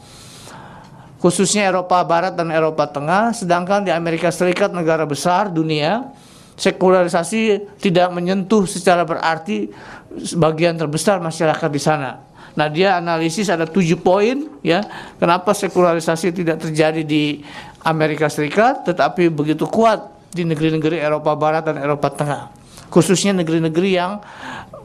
khususnya 1.22 1.70
Eropa 1.70 2.02
Barat 2.02 2.34
dan 2.34 2.50
Eropa 2.50 2.90
Tengah, 2.90 3.38
sedangkan 3.38 3.86
di 3.86 3.94
Amerika 3.94 4.34
Serikat 4.34 4.74
negara 4.74 5.06
besar 5.06 5.54
dunia 5.54 6.10
sekularisasi 6.60 7.72
tidak 7.80 8.12
menyentuh 8.12 8.68
secara 8.68 9.08
berarti 9.08 9.72
sebagian 10.20 10.76
terbesar 10.76 11.24
masyarakat 11.24 11.70
di 11.72 11.82
sana. 11.82 12.20
Nah 12.60 12.68
dia 12.68 13.00
analisis 13.00 13.48
ada 13.48 13.64
tujuh 13.64 14.04
poin 14.04 14.60
ya 14.60 14.84
kenapa 15.16 15.56
sekularisasi 15.56 16.36
tidak 16.36 16.60
terjadi 16.60 17.08
di 17.08 17.40
Amerika 17.88 18.28
Serikat 18.28 18.84
tetapi 18.84 19.32
begitu 19.32 19.64
kuat 19.64 20.12
di 20.36 20.44
negeri-negeri 20.44 21.00
Eropa 21.00 21.32
Barat 21.40 21.64
dan 21.72 21.80
Eropa 21.80 22.12
Tengah 22.12 22.60
khususnya 22.92 23.38
negeri-negeri 23.38 23.90
yang 23.96 24.20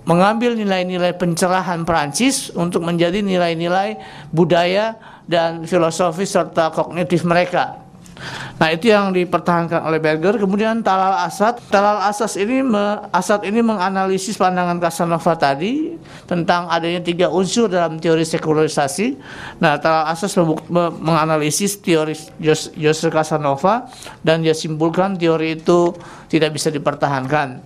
mengambil 0.05 0.53
nilai-nilai 0.53 1.17
pencerahan 1.17 1.83
Perancis 1.89 2.53
untuk 2.53 2.85
menjadi 2.85 3.25
nilai-nilai 3.25 3.97
budaya 4.29 5.01
dan 5.25 5.65
filosofi 5.65 6.29
serta 6.29 6.69
kognitif 6.69 7.25
mereka. 7.25 7.84
Nah 8.55 8.69
itu 8.71 8.91
yang 8.91 9.11
dipertahankan 9.11 9.83
oleh 9.83 9.99
Berger. 9.99 10.39
Kemudian 10.39 10.81
Talal 10.87 11.27
Asad, 11.27 11.59
Talal 11.69 12.07
Asas 12.07 12.39
ini 12.39 12.63
me, 12.63 13.03
Asad 13.11 13.43
ini 13.43 13.61
menganalisis 13.61 14.39
pandangan 14.39 14.79
Casanova 14.79 15.35
tadi 15.35 15.99
tentang 16.25 16.71
adanya 16.71 17.03
tiga 17.03 17.27
unsur 17.29 17.67
dalam 17.67 17.99
teori 17.99 18.23
sekularisasi. 18.23 19.19
Nah 19.59 19.77
Talal 19.83 20.15
Asas 20.15 20.33
me, 20.39 20.85
menganalisis 21.03 21.83
teori 21.83 22.15
Joseph 22.79 23.11
Casanova 23.11 23.91
dan 24.23 24.47
dia 24.47 24.55
simpulkan 24.55 25.19
teori 25.19 25.59
itu 25.59 25.93
tidak 26.31 26.55
bisa 26.55 26.71
dipertahankan. 26.71 27.59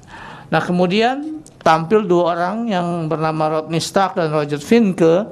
Nah 0.48 0.60
kemudian 0.64 1.44
tampil 1.60 2.08
dua 2.08 2.32
orang 2.32 2.72
yang 2.72 2.86
bernama 3.12 3.60
Rodney 3.60 3.82
Stark 3.82 4.16
dan 4.16 4.32
Roger 4.32 4.56
Finke 4.56 5.28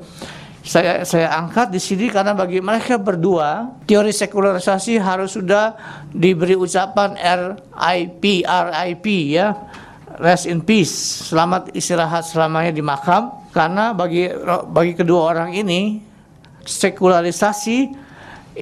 saya 0.66 1.06
saya 1.06 1.30
angkat 1.30 1.70
di 1.70 1.78
sini 1.78 2.10
karena 2.10 2.34
bagi 2.34 2.58
mereka 2.58 2.98
berdua 2.98 3.78
teori 3.86 4.10
sekularisasi 4.10 4.98
harus 4.98 5.38
sudah 5.38 5.78
diberi 6.10 6.58
ucapan 6.58 7.14
RIP 7.14 8.42
RIP 8.42 9.06
ya. 9.30 9.54
Rest 10.16 10.48
in 10.50 10.64
peace. 10.64 11.28
Selamat 11.30 11.70
istirahat 11.70 12.26
selamanya 12.26 12.74
di 12.74 12.82
makam. 12.82 13.46
Karena 13.54 13.94
bagi 13.94 14.26
bagi 14.66 14.98
kedua 14.98 15.30
orang 15.30 15.54
ini 15.54 16.02
sekularisasi 16.66 17.78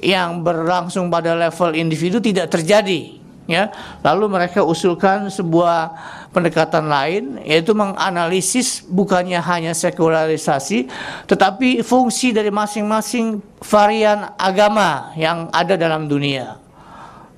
yang 0.05 0.45
berlangsung 0.45 1.09
pada 1.09 1.33
level 1.33 1.73
individu 1.73 2.21
tidak 2.21 2.53
terjadi 2.53 3.17
ya. 3.49 3.73
Lalu 4.05 4.29
mereka 4.29 4.61
usulkan 4.61 5.31
sebuah 5.31 5.95
pendekatan 6.35 6.91
lain 6.91 7.39
yaitu 7.47 7.71
menganalisis 7.71 8.83
bukannya 8.83 9.39
hanya 9.39 9.71
sekularisasi 9.71 10.91
tetapi 11.31 11.79
fungsi 11.79 12.35
dari 12.35 12.51
masing-masing 12.51 13.39
varian 13.63 14.35
agama 14.35 15.15
yang 15.15 15.47
ada 15.55 15.79
dalam 15.79 16.11
dunia. 16.11 16.59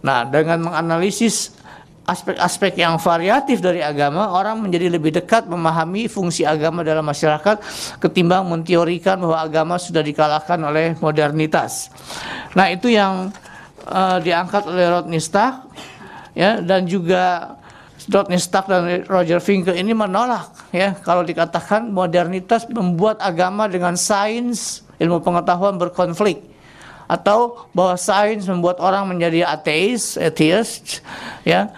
Nah, 0.01 0.25
dengan 0.25 0.65
menganalisis 0.65 1.53
aspek-aspek 2.07 2.79
yang 2.79 2.95
variatif 2.95 3.59
dari 3.59 3.83
agama, 3.83 4.31
orang 4.31 4.63
menjadi 4.63 4.87
lebih 4.87 5.11
dekat 5.11 5.43
memahami 5.45 6.07
fungsi 6.07 6.47
agama 6.47 6.79
dalam 6.79 7.03
masyarakat 7.03 7.59
ketimbang 7.99 8.47
menteorikan 8.47 9.19
bahwa 9.19 9.37
agama 9.43 9.75
sudah 9.75 9.99
dikalahkan 9.99 10.55
oleh 10.63 10.95
modernitas. 11.03 11.91
Nah, 12.55 12.71
itu 12.71 12.95
yang 12.95 13.35
uh, 13.83 14.17
diangkat 14.23 14.63
oleh 14.71 14.87
Rodney 14.87 15.19
Stark 15.19 15.67
ya 16.31 16.63
dan 16.63 16.87
juga 16.87 17.55
Rodney 18.07 18.39
Stark 18.39 18.71
dan 18.71 19.03
Roger 19.11 19.43
Finkel 19.43 19.75
ini 19.75 19.91
menolak 19.91 20.71
ya. 20.71 20.95
Kalau 21.03 21.27
dikatakan 21.27 21.91
modernitas 21.91 22.63
membuat 22.71 23.19
agama 23.19 23.67
dengan 23.67 23.99
sains 23.99 24.83
ilmu 24.97 25.19
pengetahuan 25.19 25.75
berkonflik. 25.75 26.39
Atau 27.07 27.67
bahwa 27.71 27.95
sains 27.95 28.47
membuat 28.47 28.83
orang 28.83 29.07
menjadi 29.07 29.47
ateis, 29.47 30.15
atheist 30.15 31.03
ya. 31.43 31.71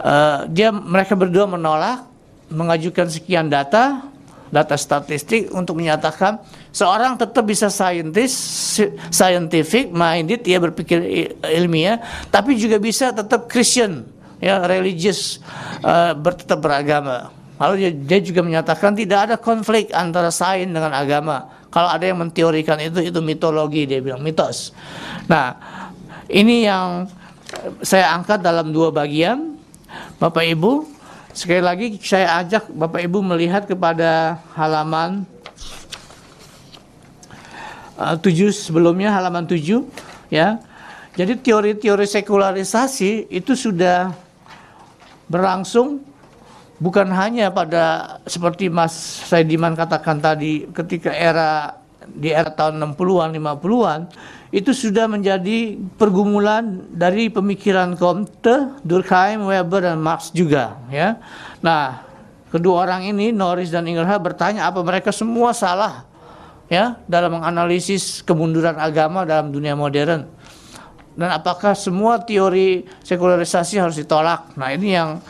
Uh, 0.00 0.48
dia 0.48 0.72
mereka 0.72 1.12
berdua 1.12 1.44
menolak 1.44 2.08
mengajukan 2.48 3.12
sekian 3.12 3.52
data 3.52 4.10
data 4.50 4.74
statistik 4.74 5.52
untuk 5.54 5.78
menyatakan 5.78 6.42
seorang 6.74 7.14
tetap 7.14 7.46
bisa 7.46 7.70
saintis 7.70 8.34
scientific 9.12 9.94
minded 9.94 10.42
dia 10.42 10.58
berpikir 10.58 10.98
ilmiah 11.46 12.02
tapi 12.34 12.58
juga 12.58 12.82
bisa 12.82 13.14
tetap 13.14 13.46
Christian 13.46 14.02
ya 14.40 14.64
religius 14.64 15.38
uh, 15.84 16.16
tetap 16.16 16.58
beragama. 16.64 17.30
Lalu 17.60 17.92
dia, 18.08 18.18
juga 18.24 18.40
menyatakan 18.40 18.96
tidak 18.96 19.28
ada 19.28 19.36
konflik 19.36 19.92
antara 19.92 20.32
sains 20.32 20.72
dengan 20.72 20.96
agama. 20.96 21.52
Kalau 21.68 21.92
ada 21.92 22.08
yang 22.08 22.16
menteorikan 22.16 22.80
itu 22.80 23.04
itu 23.04 23.20
mitologi 23.20 23.84
dia 23.84 24.00
bilang 24.00 24.24
mitos. 24.24 24.72
Nah, 25.28 25.60
ini 26.32 26.64
yang 26.64 27.04
saya 27.84 28.16
angkat 28.16 28.40
dalam 28.40 28.72
dua 28.72 28.88
bagian. 28.88 29.60
Bapak 30.16 30.46
Ibu, 30.46 30.88
sekali 31.36 31.60
lagi 31.60 31.86
saya 32.00 32.40
ajak 32.40 32.72
Bapak 32.72 33.04
Ibu 33.04 33.20
melihat 33.20 33.68
kepada 33.68 34.40
halaman 34.56 35.28
uh, 38.00 38.16
tujuh 38.16 38.56
sebelumnya 38.56 39.12
halaman 39.12 39.44
tujuh 39.44 39.84
ya. 40.32 40.64
Jadi 41.12 41.36
teori-teori 41.42 42.06
sekularisasi 42.08 43.28
itu 43.28 43.52
sudah 43.52 44.29
berlangsung 45.30 46.02
bukan 46.82 47.06
hanya 47.14 47.54
pada 47.54 48.18
seperti 48.26 48.66
Mas 48.66 48.92
Saidiman 49.30 49.78
katakan 49.78 50.18
tadi 50.18 50.66
ketika 50.74 51.14
era 51.14 51.78
di 52.10 52.34
era 52.34 52.50
tahun 52.50 52.82
60-an 52.82 53.30
50-an 53.38 54.00
itu 54.50 54.74
sudah 54.74 55.06
menjadi 55.06 55.78
pergumulan 55.94 56.90
dari 56.90 57.30
pemikiran 57.30 57.94
Comte, 57.94 58.82
Durkheim, 58.82 59.46
Weber 59.46 59.86
dan 59.86 60.02
Marx 60.02 60.34
juga 60.34 60.74
ya. 60.90 61.22
Nah, 61.62 62.02
kedua 62.50 62.82
orang 62.82 63.06
ini 63.06 63.30
Norris 63.30 63.70
dan 63.70 63.86
Ingerhard 63.86 64.18
bertanya 64.18 64.66
apa 64.66 64.82
mereka 64.82 65.14
semua 65.14 65.54
salah 65.54 66.02
ya 66.66 66.98
dalam 67.06 67.38
menganalisis 67.38 68.26
kemunduran 68.26 68.74
agama 68.74 69.22
dalam 69.22 69.54
dunia 69.54 69.78
modern. 69.78 70.26
Dan 71.20 71.28
apakah 71.36 71.76
semua 71.76 72.16
teori 72.24 72.80
sekularisasi 73.04 73.76
harus 73.76 74.00
ditolak? 74.00 74.56
Nah, 74.56 74.72
ini 74.72 74.96
yang 74.96 75.20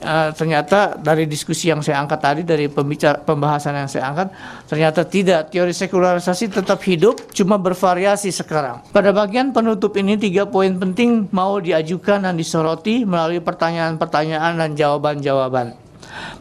uh, 0.00 0.32
ternyata 0.32 0.96
dari 0.96 1.28
diskusi 1.28 1.68
yang 1.68 1.84
saya 1.84 2.00
angkat 2.00 2.16
tadi 2.16 2.42
dari 2.48 2.72
pembicara 2.72 3.20
pembahasan 3.20 3.76
yang 3.76 3.90
saya 3.90 4.08
angkat 4.08 4.32
ternyata 4.64 5.04
tidak 5.04 5.52
teori 5.52 5.76
sekularisasi 5.76 6.48
tetap 6.48 6.80
hidup 6.88 7.28
cuma 7.36 7.60
bervariasi 7.60 8.32
sekarang. 8.32 8.80
Pada 8.88 9.12
bagian 9.12 9.52
penutup 9.52 9.92
ini 10.00 10.16
tiga 10.16 10.48
poin 10.48 10.72
penting 10.80 11.28
mau 11.28 11.60
diajukan 11.60 12.24
dan 12.24 12.40
disoroti 12.40 13.04
melalui 13.04 13.44
pertanyaan-pertanyaan 13.44 14.56
dan 14.56 14.70
jawaban-jawaban. 14.72 15.83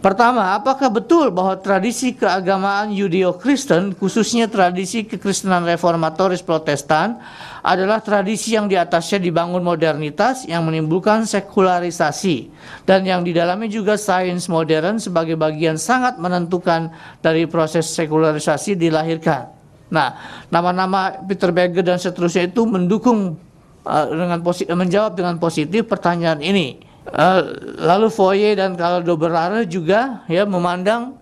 Pertama, 0.04 0.54
apakah 0.54 0.92
betul 0.92 1.32
bahwa 1.32 1.56
tradisi 1.58 2.12
keagamaan 2.12 2.92
Yudeo-Kristen, 2.92 3.96
khususnya 3.96 4.52
tradisi 4.52 5.08
kekristenan 5.08 5.64
reformatoris 5.64 6.44
Protestan, 6.44 7.18
adalah 7.64 8.04
tradisi 8.04 8.60
yang 8.60 8.68
di 8.68 8.76
atasnya 8.76 9.24
dibangun 9.24 9.64
modernitas 9.64 10.44
yang 10.44 10.68
menimbulkan 10.68 11.24
sekularisasi 11.24 12.52
dan 12.84 13.08
yang 13.08 13.24
di 13.24 13.32
dalamnya 13.32 13.72
juga 13.72 13.96
sains 13.96 14.52
modern 14.52 15.00
sebagai 15.00 15.40
bagian 15.40 15.80
sangat 15.80 16.20
menentukan 16.20 16.92
dari 17.24 17.48
proses 17.48 17.88
sekularisasi 17.96 18.76
dilahirkan. 18.76 19.48
Nah, 19.88 20.20
nama-nama 20.52 21.24
Peter 21.24 21.56
Beger 21.56 21.86
dan 21.86 22.02
seterusnya 22.02 22.52
itu 22.52 22.68
mendukung 22.68 23.40
uh, 23.88 24.06
dengan 24.12 24.44
menjawab 24.76 25.16
dengan 25.16 25.40
positif 25.40 25.88
pertanyaan 25.88 26.44
ini. 26.44 26.93
Uh, 27.04 27.44
lalu 27.84 28.08
Foye 28.08 28.56
dan 28.56 28.80
Caldo 28.80 29.20
Berlara 29.20 29.68
juga 29.68 30.24
ya 30.32 30.48
memandang 30.48 31.20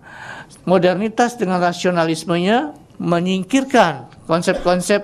modernitas 0.62 1.34
dengan 1.34 1.58
rasionalismenya 1.58 2.70
menyingkirkan 3.02 4.06
konsep-konsep 4.30 5.02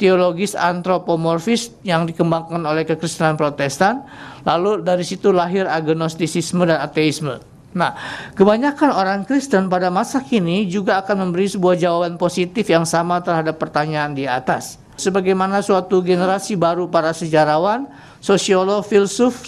teologis 0.00 0.56
antropomorfis 0.56 1.76
yang 1.84 2.08
dikembangkan 2.08 2.64
oleh 2.64 2.88
kekristenan 2.88 3.36
Protestan 3.36 4.02
lalu 4.48 4.80
dari 4.80 5.04
situ 5.04 5.28
lahir 5.28 5.68
agnostisisme 5.68 6.64
dan 6.64 6.80
ateisme. 6.80 7.38
Nah, 7.74 7.98
kebanyakan 8.38 8.90
orang 8.94 9.20
Kristen 9.26 9.66
pada 9.66 9.90
masa 9.90 10.22
kini 10.22 10.70
juga 10.70 11.02
akan 11.02 11.28
memberi 11.28 11.50
sebuah 11.50 11.74
jawaban 11.74 12.14
positif 12.14 12.70
yang 12.70 12.86
sama 12.86 13.18
terhadap 13.18 13.58
pertanyaan 13.58 14.14
di 14.14 14.30
atas. 14.30 14.78
Sebagaimana 14.94 15.58
suatu 15.58 15.98
generasi 15.98 16.54
baru 16.54 16.86
para 16.86 17.10
sejarawan 17.10 17.90
sosiolog, 18.22 18.86
filsuf, 18.86 19.42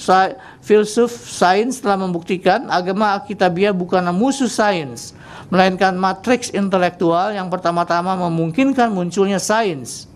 filsuf 0.67 1.15
sains 1.31 1.79
telah 1.79 1.95
membuktikan 1.95 2.67
agama 2.67 3.15
Alkitabiah 3.15 3.71
bukanlah 3.71 4.11
musuh 4.11 4.51
sains, 4.51 5.15
melainkan 5.47 5.95
matriks 5.95 6.51
intelektual 6.51 7.31
yang 7.31 7.47
pertama-tama 7.47 8.19
memungkinkan 8.27 8.91
munculnya 8.91 9.39
sains. 9.39 10.11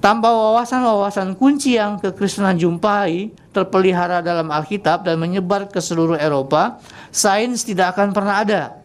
Tanpa 0.00 0.32
wawasan-wawasan 0.32 1.36
kunci 1.36 1.76
yang 1.76 2.00
kekristenan 2.00 2.56
jumpai 2.56 3.32
terpelihara 3.52 4.24
dalam 4.24 4.48
Alkitab 4.48 5.04
dan 5.04 5.20
menyebar 5.20 5.68
ke 5.68 5.80
seluruh 5.80 6.16
Eropa, 6.16 6.80
sains 7.12 7.64
tidak 7.64 7.96
akan 7.96 8.16
pernah 8.16 8.40
ada. 8.40 8.83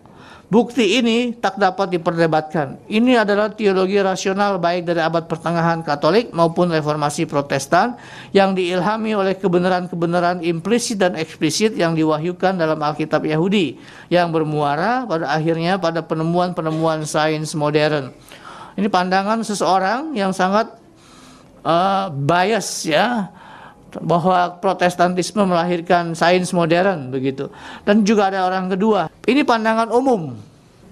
Bukti 0.49 0.97
ini 0.97 1.37
tak 1.37 1.61
dapat 1.61 1.93
diperdebatkan. 1.93 2.81
Ini 2.89 3.21
adalah 3.21 3.53
teologi 3.53 4.01
rasional 4.01 4.57
baik 4.57 4.81
dari 4.81 4.97
abad 4.97 5.29
pertengahan 5.29 5.85
Katolik 5.85 6.33
maupun 6.33 6.73
reformasi 6.73 7.29
Protestan 7.29 7.93
yang 8.33 8.57
diilhami 8.57 9.13
oleh 9.13 9.37
kebenaran-kebenaran 9.37 10.41
implisit 10.41 11.05
dan 11.05 11.13
eksplisit 11.13 11.77
yang 11.77 11.93
diwahyukan 11.93 12.57
dalam 12.57 12.81
Alkitab 12.81 13.29
Yahudi 13.29 13.77
yang 14.09 14.33
bermuara 14.33 15.05
pada 15.05 15.29
akhirnya 15.29 15.77
pada 15.77 16.01
penemuan-penemuan 16.01 17.05
sains 17.05 17.53
modern. 17.53 18.09
Ini 18.73 18.89
pandangan 18.89 19.45
seseorang 19.45 20.17
yang 20.17 20.33
sangat 20.33 20.73
uh, 21.61 22.09
bias 22.09 22.89
ya 22.89 23.29
bahwa 23.97 24.61
protestantisme 24.61 25.41
melahirkan 25.41 26.13
sains 26.13 26.53
modern 26.53 27.09
begitu. 27.09 27.49
Dan 27.83 28.05
juga 28.05 28.29
ada 28.29 28.45
orang 28.45 28.69
kedua. 28.69 29.09
Ini 29.25 29.41
pandangan 29.41 29.89
umum. 29.89 30.37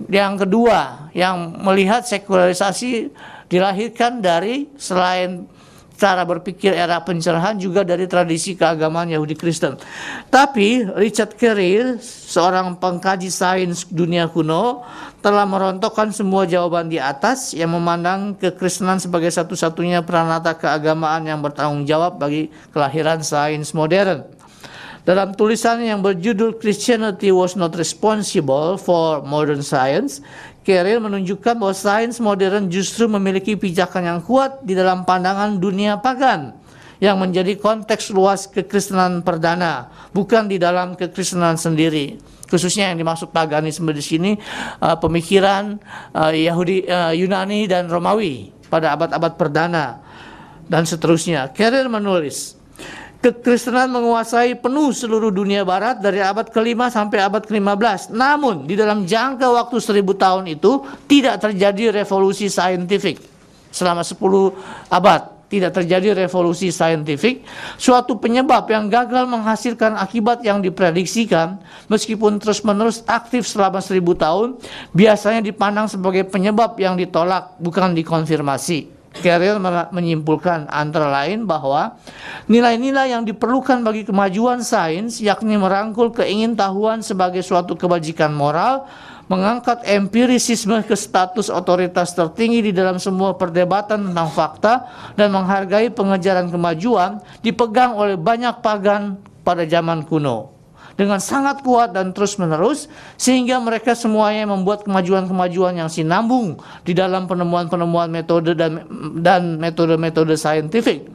Yang 0.10 0.46
kedua 0.46 1.10
yang 1.14 1.58
melihat 1.62 2.06
sekularisasi 2.06 3.10
dilahirkan 3.50 4.22
dari 4.22 4.70
selain 4.78 5.50
cara 5.98 6.24
berpikir 6.24 6.72
era 6.78 7.02
pencerahan 7.02 7.58
juga 7.58 7.82
dari 7.82 8.06
tradisi 8.06 8.54
keagamaan 8.54 9.10
Yahudi 9.10 9.34
Kristen. 9.34 9.76
Tapi 10.30 10.86
Richard 10.94 11.34
Carey, 11.36 11.98
seorang 12.00 12.78
pengkaji 12.78 13.34
sains 13.34 13.84
dunia 13.90 14.30
kuno, 14.30 14.86
telah 15.26 15.44
merontokkan 15.50 16.14
semua 16.14 16.46
jawaban 16.46 16.88
di 16.88 17.02
atas 17.02 17.58
yang 17.58 17.74
memandang 17.74 18.38
kekristenan 18.38 19.02
sebagai 19.02 19.34
satu-satunya 19.34 20.06
peranata 20.06 20.54
keagamaan 20.54 21.26
yang 21.26 21.42
bertanggung 21.42 21.84
jawab 21.84 22.22
bagi 22.22 22.54
kelahiran 22.72 23.26
sains 23.26 23.74
modern. 23.74 24.24
Dalam 25.08 25.32
tulisan 25.40 25.80
yang 25.80 26.04
berjudul 26.04 26.60
Christianity 26.60 27.32
was 27.32 27.56
not 27.56 27.72
responsible 27.80 28.76
for 28.76 29.24
modern 29.24 29.64
science, 29.64 30.20
Carroll 30.68 31.00
menunjukkan 31.00 31.56
bahwa 31.56 31.72
sains 31.72 32.20
modern 32.20 32.68
justru 32.68 33.08
memiliki 33.08 33.56
pijakan 33.56 34.04
yang 34.04 34.20
kuat 34.20 34.60
di 34.68 34.76
dalam 34.76 35.08
pandangan 35.08 35.56
dunia 35.56 35.96
pagan 36.04 36.60
yang 37.00 37.16
menjadi 37.16 37.56
konteks 37.56 38.12
luas 38.12 38.52
kekristenan 38.52 39.24
perdana, 39.24 39.88
bukan 40.12 40.52
di 40.52 40.60
dalam 40.60 41.00
kekristenan 41.00 41.56
sendiri. 41.56 42.20
Khususnya 42.52 42.92
yang 42.92 43.00
dimaksud 43.00 43.32
paganisme 43.32 43.96
di 43.96 44.04
sini 44.04 44.32
uh, 44.84 45.00
pemikiran 45.00 45.80
uh, 46.12 46.36
Yahudi, 46.36 46.84
uh, 46.84 47.16
Yunani 47.16 47.64
dan 47.64 47.88
Romawi 47.88 48.52
pada 48.68 48.92
abad-abad 48.92 49.40
perdana 49.40 50.04
dan 50.68 50.84
seterusnya. 50.84 51.48
Carroll 51.56 51.88
menulis, 51.88 52.57
kekristenan 53.22 53.90
menguasai 53.90 54.54
penuh 54.58 54.94
seluruh 54.94 55.34
dunia 55.34 55.66
barat 55.66 55.98
dari 55.98 56.22
abad 56.22 56.48
ke-5 56.50 56.80
sampai 56.94 57.18
abad 57.26 57.44
ke-15. 57.46 58.14
Namun 58.14 58.70
di 58.70 58.78
dalam 58.78 59.04
jangka 59.04 59.50
waktu 59.50 59.78
seribu 59.82 60.14
tahun 60.14 60.46
itu 60.50 60.86
tidak 61.10 61.42
terjadi 61.42 62.04
revolusi 62.04 62.48
saintifik. 62.48 63.18
Selama 63.74 64.06
10 64.06 64.90
abad 64.94 65.38
tidak 65.48 65.80
terjadi 65.80 66.28
revolusi 66.28 66.76
saintifik, 66.76 67.48
suatu 67.80 68.20
penyebab 68.20 68.68
yang 68.68 68.92
gagal 68.92 69.24
menghasilkan 69.32 69.96
akibat 69.96 70.44
yang 70.44 70.60
diprediksikan 70.60 71.64
meskipun 71.88 72.36
terus-menerus 72.36 73.08
aktif 73.08 73.48
selama 73.48 73.80
seribu 73.80 74.12
tahun 74.12 74.60
biasanya 74.92 75.40
dipandang 75.40 75.88
sebagai 75.88 76.28
penyebab 76.28 76.76
yang 76.76 77.00
ditolak 77.00 77.56
bukan 77.64 77.96
dikonfirmasi. 77.96 78.97
Carrier 79.22 79.62
menyimpulkan 79.94 80.68
antara 80.68 81.08
lain 81.08 81.46
bahwa 81.46 81.96
nilai-nilai 82.50 83.14
yang 83.14 83.24
diperlukan 83.24 83.86
bagi 83.86 84.04
kemajuan 84.04 84.66
sains 84.66 85.22
yakni 85.22 85.56
merangkul 85.56 86.10
keingintahuan 86.12 87.06
sebagai 87.06 87.46
suatu 87.46 87.78
kebajikan 87.78 88.34
moral, 88.34 88.90
mengangkat 89.28 89.84
empirisisme 89.86 90.82
ke 90.88 90.96
status 90.96 91.54
otoritas 91.54 92.16
tertinggi 92.18 92.72
di 92.72 92.72
dalam 92.74 92.98
semua 92.98 93.36
perdebatan 93.36 94.12
tentang 94.12 94.30
fakta 94.34 94.74
dan 95.20 95.30
menghargai 95.30 95.94
pengejaran 95.94 96.48
kemajuan 96.48 97.20
dipegang 97.44 97.94
oleh 97.94 98.16
banyak 98.16 98.60
pagan 98.64 99.20
pada 99.44 99.68
zaman 99.68 100.04
kuno 100.08 100.57
dengan 100.98 101.22
sangat 101.22 101.62
kuat 101.62 101.94
dan 101.94 102.12
terus-menerus 102.12 102.90
sehingga 103.16 103.62
mereka 103.62 103.94
semuanya 103.94 104.50
membuat 104.50 104.84
kemajuan-kemajuan 104.84 105.78
yang 105.78 105.88
sinambung 105.88 106.58
di 106.82 106.98
dalam 106.98 107.30
penemuan-penemuan 107.30 108.10
metode 108.10 108.58
dan 108.58 108.84
dan 109.22 109.62
metode-metode 109.62 110.34
saintifik. 110.34 111.06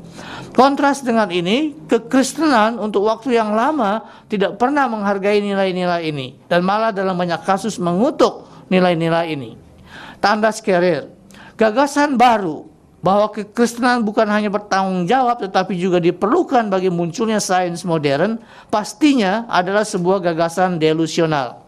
Kontras 0.52 1.00
dengan 1.00 1.32
ini, 1.32 1.72
kekristenan 1.88 2.76
untuk 2.76 3.08
waktu 3.08 3.34
yang 3.34 3.56
lama 3.56 4.04
tidak 4.28 4.60
pernah 4.60 4.84
menghargai 4.86 5.40
nilai-nilai 5.40 6.08
ini 6.08 6.38
dan 6.46 6.62
malah 6.62 6.92
dalam 6.92 7.16
banyak 7.16 7.40
kasus 7.42 7.80
mengutuk 7.82 8.46
nilai-nilai 8.68 9.32
ini. 9.32 9.56
Tanda 10.22 10.52
skerir, 10.54 11.08
gagasan 11.56 12.20
baru 12.20 12.71
bahwa 13.02 13.28
kekristenan 13.34 14.06
bukan 14.06 14.30
hanya 14.30 14.48
bertanggung 14.48 15.10
jawab 15.10 15.42
tetapi 15.42 15.74
juga 15.74 15.98
diperlukan 15.98 16.70
bagi 16.70 16.88
munculnya 16.88 17.42
sains 17.42 17.82
modern 17.82 18.38
pastinya 18.70 19.44
adalah 19.50 19.82
sebuah 19.82 20.22
gagasan 20.22 20.78
delusional. 20.78 21.58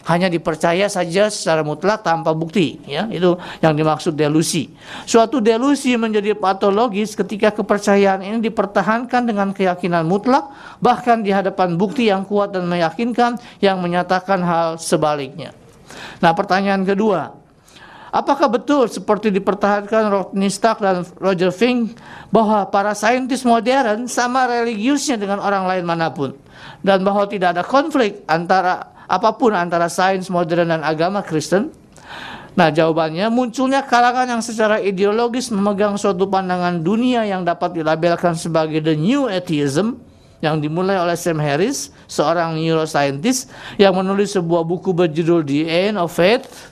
Hanya 0.00 0.32
dipercaya 0.32 0.90
saja 0.90 1.30
secara 1.30 1.62
mutlak 1.62 2.02
tanpa 2.02 2.34
bukti 2.34 2.82
ya. 2.88 3.06
Itu 3.12 3.38
yang 3.62 3.78
dimaksud 3.78 4.18
delusi. 4.18 4.72
Suatu 5.06 5.38
delusi 5.38 5.94
menjadi 5.94 6.34
patologis 6.34 7.14
ketika 7.14 7.54
kepercayaan 7.54 8.24
ini 8.24 8.42
dipertahankan 8.42 9.22
dengan 9.28 9.54
keyakinan 9.54 10.02
mutlak 10.08 10.50
bahkan 10.82 11.22
di 11.22 11.30
hadapan 11.30 11.78
bukti 11.78 12.10
yang 12.10 12.26
kuat 12.26 12.50
dan 12.50 12.66
meyakinkan 12.66 13.38
yang 13.62 13.78
menyatakan 13.78 14.40
hal 14.42 14.80
sebaliknya. 14.80 15.54
Nah 16.18 16.32
pertanyaan 16.32 16.82
kedua 16.82 17.39
Apakah 18.10 18.50
betul 18.50 18.90
seperti 18.90 19.30
dipertahankan 19.30 20.10
Rodney 20.10 20.50
Stark 20.50 20.82
dan 20.82 21.06
Roger 21.22 21.54
Fink 21.54 21.94
bahwa 22.34 22.66
para 22.66 22.90
saintis 22.90 23.46
modern 23.46 24.10
sama 24.10 24.50
religiusnya 24.50 25.14
dengan 25.14 25.38
orang 25.38 25.70
lain 25.70 25.86
mana 25.86 26.10
pun 26.10 26.34
dan 26.82 27.06
bahwa 27.06 27.30
tidak 27.30 27.54
ada 27.54 27.62
konflik 27.62 28.26
antara 28.26 28.90
apa 29.06 29.30
pun 29.38 29.54
antara 29.54 29.86
sains 29.86 30.26
modern 30.26 30.74
dan 30.74 30.82
agama 30.82 31.22
Kristen? 31.22 31.70
Nah, 32.58 32.74
jawabannya 32.74 33.30
munculnya 33.30 33.86
kalangan 33.86 34.26
yang 34.26 34.42
secara 34.42 34.82
ideologis 34.82 35.54
memegang 35.54 35.94
suatu 35.94 36.26
pandangan 36.26 36.82
dunia 36.82 37.22
yang 37.22 37.46
dapat 37.46 37.78
dilabelkan 37.78 38.34
sebagai 38.34 38.82
the 38.82 38.98
new 38.98 39.30
atheism 39.30 40.02
yang 40.40 40.58
dimulai 40.58 40.96
oleh 40.96 41.14
Sam 41.14 41.38
Harris, 41.38 41.92
seorang 42.08 42.56
neuroscientist 42.56 43.52
yang 43.76 43.92
menulis 43.92 44.32
sebuah 44.34 44.64
buku 44.64 44.90
berjudul 44.90 45.44
The 45.44 45.60
End 45.68 45.96
of 46.00 46.10
Faith 46.10 46.69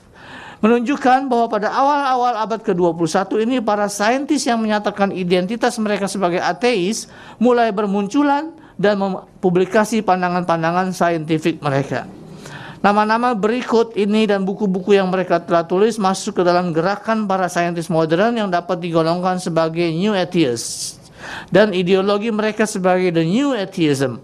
menunjukkan 0.58 1.30
bahwa 1.30 1.46
pada 1.46 1.70
awal-awal 1.70 2.34
abad 2.42 2.60
ke-21 2.66 3.30
ini 3.46 3.56
para 3.62 3.86
saintis 3.86 4.42
yang 4.46 4.58
menyatakan 4.58 5.14
identitas 5.14 5.78
mereka 5.78 6.10
sebagai 6.10 6.42
ateis 6.42 7.06
mulai 7.38 7.70
bermunculan 7.70 8.50
dan 8.78 8.98
mempublikasi 8.98 10.02
pandangan-pandangan 10.02 10.90
saintifik 10.94 11.62
mereka. 11.62 12.06
Nama-nama 12.78 13.34
berikut 13.34 13.98
ini 13.98 14.30
dan 14.30 14.46
buku-buku 14.46 14.94
yang 14.94 15.10
mereka 15.10 15.42
telah 15.42 15.66
tulis 15.66 15.98
masuk 15.98 16.38
ke 16.38 16.42
dalam 16.46 16.70
gerakan 16.70 17.26
para 17.26 17.50
saintis 17.50 17.90
modern 17.90 18.38
yang 18.38 18.46
dapat 18.54 18.78
digolongkan 18.78 19.42
sebagai 19.42 19.90
New 19.90 20.14
Atheists 20.14 20.98
dan 21.50 21.74
ideologi 21.74 22.30
mereka 22.30 22.70
sebagai 22.70 23.10
the 23.10 23.26
New 23.26 23.50
Atheism. 23.50 24.22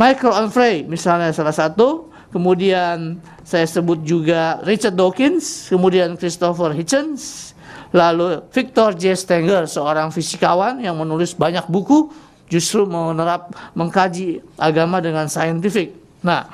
Michael 0.00 0.32
Onfray 0.32 0.88
misalnya 0.88 1.36
salah 1.36 1.52
satu, 1.52 2.11
kemudian 2.32 3.20
saya 3.44 3.68
sebut 3.68 4.00
juga 4.02 4.58
Richard 4.64 4.96
Dawkins, 4.96 5.68
kemudian 5.68 6.16
Christopher 6.16 6.72
Hitchens, 6.72 7.52
lalu 7.92 8.40
Victor 8.50 8.96
J. 8.96 9.12
Stenger, 9.14 9.68
seorang 9.68 10.08
fisikawan 10.08 10.80
yang 10.80 10.96
menulis 10.96 11.36
banyak 11.36 11.68
buku 11.68 12.08
justru 12.48 12.88
menerap 12.88 13.52
mengkaji 13.76 14.40
agama 14.56 15.00
dengan 15.00 15.28
saintifik. 15.28 15.92
Nah, 16.20 16.48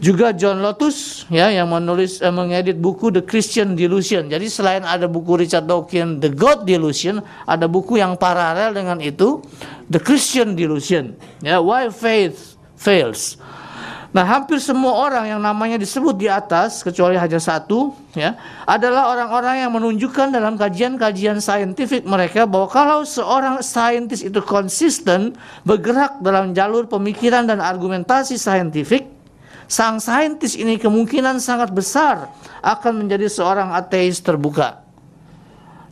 juga 0.00 0.32
John 0.32 0.64
Lotus 0.64 1.28
ya 1.28 1.52
yang 1.52 1.68
menulis 1.68 2.24
eh, 2.24 2.32
mengedit 2.32 2.80
buku 2.80 3.12
The 3.12 3.20
Christian 3.20 3.76
Delusion. 3.76 4.32
Jadi 4.32 4.48
selain 4.48 4.80
ada 4.80 5.04
buku 5.04 5.36
Richard 5.36 5.68
Dawkins 5.68 6.24
The 6.24 6.32
God 6.32 6.64
Delusion, 6.64 7.20
ada 7.44 7.68
buku 7.68 8.00
yang 8.00 8.16
paralel 8.16 8.72
dengan 8.72 8.96
itu 9.04 9.44
The 9.92 10.00
Christian 10.00 10.56
Delusion. 10.56 11.12
Ya, 11.44 11.60
Why 11.60 11.92
Faith 11.92 12.56
Fails. 12.80 13.36
Nah, 14.10 14.26
hampir 14.26 14.58
semua 14.58 15.06
orang 15.06 15.30
yang 15.30 15.38
namanya 15.38 15.78
disebut 15.78 16.18
di 16.18 16.26
atas 16.26 16.82
kecuali 16.82 17.14
hanya 17.14 17.38
satu 17.38 17.94
ya, 18.18 18.34
adalah 18.66 19.14
orang-orang 19.14 19.62
yang 19.62 19.70
menunjukkan 19.70 20.34
dalam 20.34 20.58
kajian-kajian 20.58 21.38
saintifik 21.38 22.02
mereka 22.02 22.42
bahwa 22.42 22.66
kalau 22.66 22.98
seorang 23.06 23.62
saintis 23.62 24.26
itu 24.26 24.42
konsisten 24.42 25.38
bergerak 25.62 26.18
dalam 26.26 26.50
jalur 26.50 26.90
pemikiran 26.90 27.46
dan 27.46 27.62
argumentasi 27.62 28.34
saintifik, 28.34 29.06
sang 29.70 30.02
saintis 30.02 30.58
ini 30.58 30.74
kemungkinan 30.74 31.38
sangat 31.38 31.70
besar 31.70 32.34
akan 32.66 33.06
menjadi 33.06 33.30
seorang 33.30 33.70
ateis 33.78 34.18
terbuka. 34.18 34.82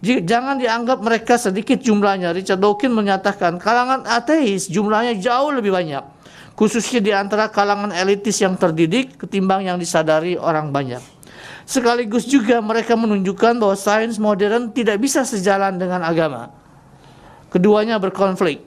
Jangan 0.03 0.59
dianggap 0.59 1.03
mereka 1.03 1.39
sedikit 1.39 1.79
jumlahnya. 1.83 2.35
Richard 2.35 2.63
Dawkins 2.63 2.95
menyatakan 2.95 3.63
kalangan 3.63 4.07
ateis 4.07 4.67
jumlahnya 4.67 5.19
jauh 5.19 5.55
lebih 5.55 5.71
banyak. 5.71 6.18
Khususnya 6.59 6.99
di 6.99 7.15
antara 7.15 7.47
kalangan 7.47 7.95
elitis 7.95 8.43
yang 8.43 8.59
terdidik 8.59 9.15
ketimbang 9.15 9.71
yang 9.71 9.79
disadari 9.79 10.35
orang 10.35 10.75
banyak. 10.75 10.99
Sekaligus 11.63 12.27
juga 12.27 12.59
mereka 12.59 12.99
menunjukkan 12.99 13.63
bahwa 13.63 13.79
sains 13.79 14.19
modern 14.19 14.75
tidak 14.75 14.99
bisa 14.99 15.23
sejalan 15.23 15.79
dengan 15.79 16.03
agama. 16.03 16.51
Keduanya 17.55 18.03
berkonflik. 18.03 18.67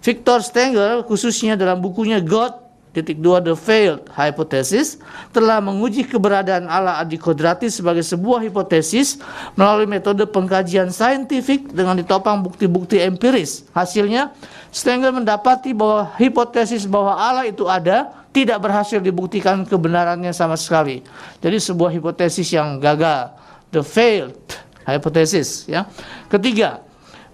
Victor 0.00 0.40
Stenger 0.40 1.04
khususnya 1.04 1.60
dalam 1.60 1.84
bukunya 1.84 2.24
God 2.24 2.65
Titik 2.96 3.20
dua, 3.20 3.44
the 3.44 3.52
failed 3.52 4.08
hypothesis 4.08 4.96
telah 5.28 5.60
menguji 5.60 6.08
keberadaan 6.08 6.64
Allah 6.64 6.96
adikodrati 7.04 7.68
sebagai 7.68 8.00
sebuah 8.00 8.40
hipotesis 8.40 9.20
melalui 9.52 9.84
metode 9.84 10.24
pengkajian 10.24 10.88
saintifik 10.88 11.76
dengan 11.76 12.00
ditopang 12.00 12.40
bukti-bukti 12.40 13.04
empiris. 13.04 13.68
Hasilnya, 13.76 14.32
Stenger 14.72 15.12
mendapati 15.12 15.76
bahwa 15.76 16.08
hipotesis 16.16 16.88
bahwa 16.88 17.20
Allah 17.20 17.44
itu 17.44 17.68
ada 17.68 18.16
tidak 18.32 18.64
berhasil 18.64 18.96
dibuktikan 18.96 19.68
kebenarannya 19.68 20.32
sama 20.32 20.56
sekali. 20.56 21.04
Jadi 21.44 21.60
sebuah 21.60 21.92
hipotesis 21.92 22.48
yang 22.48 22.80
gagal, 22.80 23.36
the 23.76 23.84
failed 23.84 24.40
hypothesis. 24.88 25.68
Ya. 25.68 25.84
Ketiga, 26.32 26.80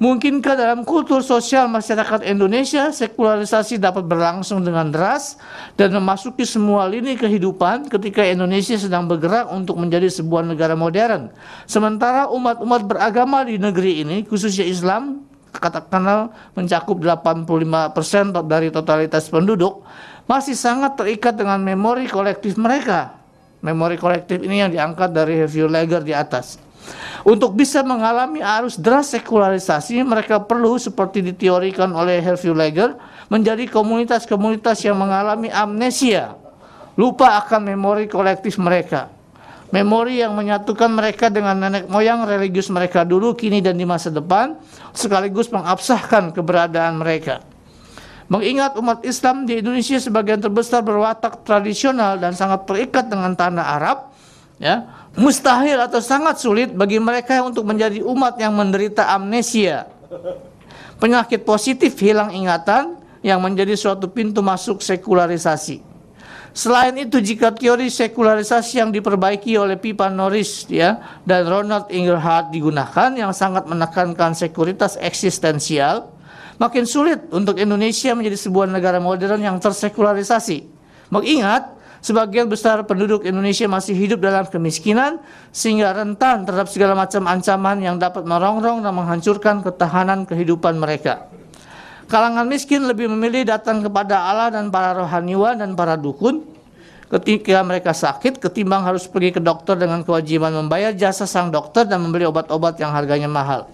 Mungkinkah 0.02 0.58
dalam 0.58 0.82
kultur 0.82 1.22
sosial 1.22 1.70
masyarakat 1.70 2.26
Indonesia 2.26 2.90
sekularisasi 2.90 3.78
dapat 3.78 4.02
berlangsung 4.02 4.66
dengan 4.66 4.90
deras 4.90 5.38
dan 5.78 5.94
memasuki 5.94 6.42
semua 6.42 6.90
lini 6.90 7.14
kehidupan 7.14 7.86
ketika 7.86 8.26
Indonesia 8.26 8.74
sedang 8.74 9.06
bergerak 9.06 9.46
untuk 9.54 9.78
menjadi 9.78 10.10
sebuah 10.10 10.42
negara 10.42 10.74
modern. 10.74 11.30
Sementara 11.70 12.26
umat-umat 12.34 12.82
beragama 12.82 13.46
di 13.46 13.62
negeri 13.62 14.02
ini, 14.02 14.26
khususnya 14.26 14.66
Islam, 14.66 15.22
katakanlah 15.54 16.34
mencakup 16.58 16.98
85% 16.98 18.42
dari 18.50 18.74
totalitas 18.74 19.30
penduduk, 19.30 19.86
masih 20.26 20.58
sangat 20.58 20.98
terikat 20.98 21.38
dengan 21.38 21.62
memori 21.62 22.10
kolektif 22.10 22.58
mereka. 22.58 23.22
Memori 23.62 23.94
kolektif 23.94 24.42
ini 24.42 24.66
yang 24.66 24.74
diangkat 24.74 25.14
dari 25.14 25.46
Review 25.46 25.70
Lager 25.70 26.02
di 26.02 26.10
atas. 26.10 26.71
Untuk 27.22 27.54
bisa 27.54 27.86
mengalami 27.86 28.42
arus 28.42 28.74
deras 28.74 29.14
sekularisasi, 29.14 30.02
mereka 30.02 30.42
perlu 30.42 30.74
seperti 30.74 31.22
diteorikan 31.22 31.94
oleh 31.94 32.18
Hervey 32.18 32.50
Lager 32.50 32.98
menjadi 33.30 33.70
komunitas-komunitas 33.70 34.82
yang 34.82 34.98
mengalami 34.98 35.46
amnesia, 35.46 36.34
lupa 36.98 37.38
akan 37.46 37.62
memori 37.70 38.10
kolektif 38.10 38.58
mereka. 38.58 39.08
Memori 39.72 40.20
yang 40.20 40.36
menyatukan 40.36 40.92
mereka 40.92 41.32
dengan 41.32 41.56
nenek 41.56 41.88
moyang 41.88 42.28
religius 42.28 42.68
mereka 42.68 43.08
dulu, 43.08 43.32
kini 43.32 43.64
dan 43.64 43.80
di 43.80 43.88
masa 43.88 44.12
depan, 44.12 44.60
sekaligus 44.92 45.48
mengabsahkan 45.48 46.34
keberadaan 46.36 47.00
mereka. 47.00 47.40
Mengingat 48.28 48.76
umat 48.76 49.00
Islam 49.00 49.48
di 49.48 49.64
Indonesia 49.64 49.96
sebagian 49.96 50.44
terbesar 50.44 50.84
berwatak 50.84 51.40
tradisional 51.48 52.20
dan 52.20 52.36
sangat 52.36 52.68
terikat 52.68 53.08
dengan 53.08 53.32
tanah 53.32 53.64
Arab, 53.80 54.12
ya, 54.60 55.01
mustahil 55.16 55.76
atau 55.76 56.00
sangat 56.00 56.40
sulit 56.40 56.72
bagi 56.72 56.96
mereka 56.96 57.40
untuk 57.44 57.68
menjadi 57.68 58.00
umat 58.04 58.36
yang 58.40 58.56
menderita 58.56 59.12
amnesia. 59.12 59.88
Penyakit 60.96 61.42
positif 61.42 61.98
hilang 61.98 62.30
ingatan 62.32 62.96
yang 63.20 63.42
menjadi 63.42 63.74
suatu 63.74 64.10
pintu 64.10 64.40
masuk 64.40 64.80
sekularisasi. 64.80 65.92
Selain 66.52 66.92
itu 67.00 67.16
jika 67.16 67.48
teori 67.48 67.88
sekularisasi 67.88 68.76
yang 68.76 68.92
diperbaiki 68.92 69.56
oleh 69.56 69.80
Pipa 69.80 70.12
Norris 70.12 70.68
ya 70.68 71.00
dan 71.24 71.48
Ronald 71.48 71.88
Inglehart 71.88 72.52
digunakan 72.52 73.08
yang 73.16 73.32
sangat 73.32 73.64
menekankan 73.64 74.36
sekuritas 74.36 75.00
eksistensial, 75.00 76.12
makin 76.60 76.84
sulit 76.84 77.24
untuk 77.32 77.56
Indonesia 77.56 78.12
menjadi 78.12 78.36
sebuah 78.36 78.68
negara 78.68 79.00
modern 79.00 79.40
yang 79.40 79.56
tersekularisasi. 79.56 80.68
Mengingat 81.08 81.72
Sebagian 82.02 82.50
besar 82.50 82.82
penduduk 82.82 83.22
Indonesia 83.22 83.70
masih 83.70 83.94
hidup 83.94 84.18
dalam 84.18 84.42
kemiskinan 84.50 85.22
sehingga 85.54 85.94
rentan 85.94 86.42
terhadap 86.42 86.66
segala 86.66 86.98
macam 86.98 87.30
ancaman 87.30 87.78
yang 87.78 87.94
dapat 87.94 88.26
merongrong 88.26 88.82
dan 88.82 88.90
menghancurkan 88.90 89.62
ketahanan 89.62 90.26
kehidupan 90.26 90.82
mereka. 90.82 91.30
Kalangan 92.10 92.42
miskin 92.50 92.90
lebih 92.90 93.06
memilih 93.06 93.46
datang 93.46 93.86
kepada 93.86 94.18
Allah 94.18 94.50
dan 94.50 94.66
para 94.74 94.98
rohaniwan 94.98 95.54
dan 95.62 95.78
para 95.78 95.94
dukun 95.94 96.42
ketika 97.06 97.62
mereka 97.62 97.94
sakit 97.94 98.42
ketimbang 98.42 98.82
harus 98.82 99.06
pergi 99.06 99.38
ke 99.38 99.40
dokter 99.40 99.78
dengan 99.78 100.02
kewajiban 100.02 100.50
membayar 100.50 100.90
jasa 100.90 101.22
sang 101.22 101.54
dokter 101.54 101.86
dan 101.86 102.02
membeli 102.02 102.26
obat-obat 102.26 102.82
yang 102.82 102.90
harganya 102.90 103.30
mahal. 103.30 103.70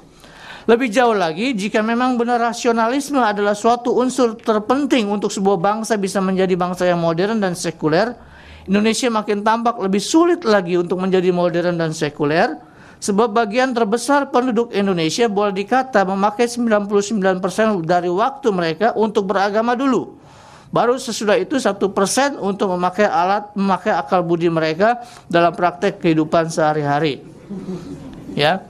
Lebih 0.69 0.93
jauh 0.93 1.17
lagi, 1.17 1.57
jika 1.57 1.81
memang 1.81 2.21
benar 2.21 2.45
rasionalisme 2.45 3.17
adalah 3.17 3.57
suatu 3.57 3.97
unsur 3.97 4.37
terpenting 4.37 5.09
untuk 5.09 5.33
sebuah 5.33 5.57
bangsa 5.57 5.97
bisa 5.97 6.21
menjadi 6.21 6.53
bangsa 6.61 6.85
yang 6.85 7.01
modern 7.01 7.41
dan 7.41 7.57
sekuler, 7.57 8.13
Indonesia 8.69 9.09
makin 9.09 9.41
tampak 9.41 9.81
lebih 9.81 9.97
sulit 9.97 10.45
lagi 10.45 10.77
untuk 10.77 11.01
menjadi 11.01 11.33
modern 11.33 11.81
dan 11.81 11.97
sekuler, 11.97 12.61
sebab 13.01 13.33
bagian 13.33 13.73
terbesar 13.73 14.29
penduduk 14.29 14.69
Indonesia 14.77 15.25
boleh 15.25 15.57
dikata 15.57 16.05
memakai 16.05 16.45
99% 16.45 17.41
dari 17.89 18.13
waktu 18.13 18.49
mereka 18.53 18.93
untuk 18.93 19.25
beragama 19.25 19.73
dulu. 19.73 20.21
Baru 20.69 21.01
sesudah 21.01 21.41
itu 21.41 21.57
satu 21.57 21.97
persen 21.97 22.37
untuk 22.37 22.69
memakai 22.77 23.09
alat, 23.09 23.57
memakai 23.57 23.97
akal 23.97 24.21
budi 24.21 24.53
mereka 24.53 25.01
dalam 25.33 25.57
praktek 25.57 25.97
kehidupan 25.97 26.53
sehari-hari. 26.53 27.25
Ya, 28.37 28.69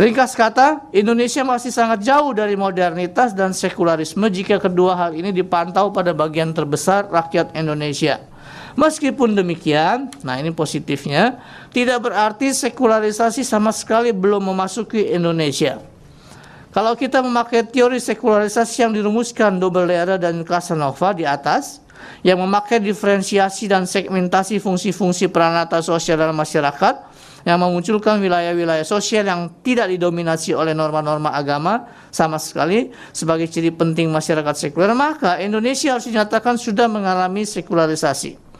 Ringkas 0.00 0.32
kata, 0.32 0.88
Indonesia 0.96 1.44
masih 1.44 1.68
sangat 1.68 2.00
jauh 2.00 2.32
dari 2.32 2.56
modernitas 2.56 3.36
dan 3.36 3.52
sekularisme 3.52 4.32
jika 4.32 4.56
kedua 4.56 4.96
hal 4.96 5.12
ini 5.12 5.28
dipantau 5.28 5.92
pada 5.92 6.16
bagian 6.16 6.56
terbesar 6.56 7.12
rakyat 7.12 7.52
Indonesia. 7.52 8.16
Meskipun 8.80 9.36
demikian, 9.36 10.08
nah 10.24 10.40
ini 10.40 10.56
positifnya, 10.56 11.36
tidak 11.68 12.08
berarti 12.08 12.48
sekularisasi 12.48 13.44
sama 13.44 13.76
sekali 13.76 14.08
belum 14.16 14.48
memasuki 14.48 15.12
Indonesia. 15.12 15.84
Kalau 16.72 16.96
kita 16.96 17.20
memakai 17.20 17.68
teori 17.68 18.00
sekularisasi 18.00 18.88
yang 18.88 18.96
dirumuskan 18.96 19.60
Dobelera 19.60 20.16
dan 20.16 20.40
Casanova 20.48 21.12
di 21.12 21.28
atas, 21.28 21.84
yang 22.24 22.40
memakai 22.40 22.80
diferensiasi 22.80 23.68
dan 23.68 23.84
segmentasi 23.84 24.64
fungsi-fungsi 24.64 25.28
peranata 25.28 25.84
sosial 25.84 26.16
dalam 26.16 26.40
masyarakat, 26.40 27.10
yang 27.48 27.60
memunculkan 27.60 28.20
wilayah-wilayah 28.20 28.84
sosial 28.84 29.24
yang 29.24 29.62
tidak 29.64 29.88
didominasi 29.88 30.52
oleh 30.52 30.76
norma-norma 30.76 31.32
agama 31.32 31.88
sama 32.12 32.36
sekali 32.36 32.92
sebagai 33.14 33.48
ciri 33.48 33.72
penting 33.72 34.12
masyarakat 34.12 34.54
sekuler, 34.56 34.92
maka 34.92 35.40
Indonesia 35.40 35.96
harus 35.96 36.08
dinyatakan 36.08 36.60
sudah 36.60 36.86
mengalami 36.90 37.48
sekularisasi. 37.48 38.50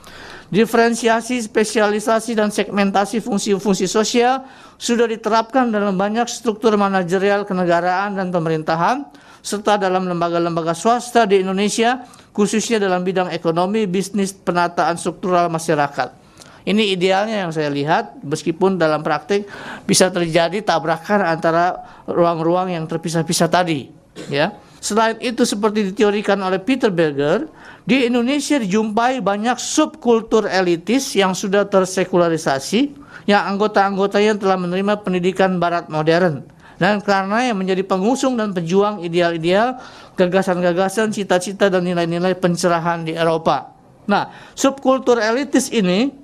Diferensiasi, 0.50 1.38
spesialisasi, 1.46 2.34
dan 2.34 2.50
segmentasi 2.50 3.22
fungsi-fungsi 3.22 3.86
sosial 3.86 4.42
sudah 4.82 5.06
diterapkan 5.06 5.70
dalam 5.70 5.94
banyak 5.94 6.26
struktur 6.26 6.74
manajerial 6.74 7.46
kenegaraan 7.46 8.18
dan 8.18 8.34
pemerintahan, 8.34 9.06
serta 9.46 9.78
dalam 9.78 10.10
lembaga-lembaga 10.10 10.74
swasta 10.74 11.22
di 11.22 11.46
Indonesia, 11.46 12.02
khususnya 12.34 12.82
dalam 12.82 13.06
bidang 13.06 13.30
ekonomi, 13.30 13.86
bisnis, 13.86 14.34
penataan 14.34 14.98
struktural 14.98 15.46
masyarakat. 15.54 16.19
Ini 16.60 16.92
idealnya 16.92 17.48
yang 17.48 17.52
saya 17.52 17.72
lihat, 17.72 18.20
meskipun 18.20 18.76
dalam 18.76 19.00
praktik 19.00 19.48
bisa 19.88 20.12
terjadi 20.12 20.60
tabrakan 20.60 21.24
antara 21.24 21.80
ruang-ruang 22.04 22.68
yang 22.68 22.84
terpisah-pisah 22.84 23.48
tadi. 23.48 23.88
Ya. 24.28 24.52
Selain 24.80 25.16
itu, 25.20 25.44
seperti 25.44 25.92
diteorikan 25.92 26.40
oleh 26.40 26.60
Peter 26.60 26.88
Berger, 26.92 27.48
di 27.84 28.04
Indonesia 28.08 28.60
dijumpai 28.60 29.24
banyak 29.24 29.56
subkultur 29.56 30.48
elitis 30.48 31.16
yang 31.16 31.32
sudah 31.32 31.68
tersekularisasi, 31.68 32.92
yang 33.24 33.44
anggota-anggotanya 33.56 34.36
telah 34.36 34.56
menerima 34.60 35.00
pendidikan 35.00 35.56
Barat 35.60 35.88
modern. 35.88 36.44
Dan 36.80 37.04
karena 37.04 37.44
yang 37.44 37.60
menjadi 37.60 37.84
pengusung 37.84 38.40
dan 38.40 38.56
pejuang 38.56 39.04
ideal-ideal, 39.04 39.76
gagasan-gagasan, 40.16 41.12
cita-cita, 41.12 41.68
dan 41.68 41.84
nilai-nilai 41.84 42.32
pencerahan 42.40 43.04
di 43.04 43.12
Eropa. 43.12 43.76
Nah, 44.08 44.32
subkultur 44.56 45.20
elitis 45.20 45.68
ini 45.68 46.19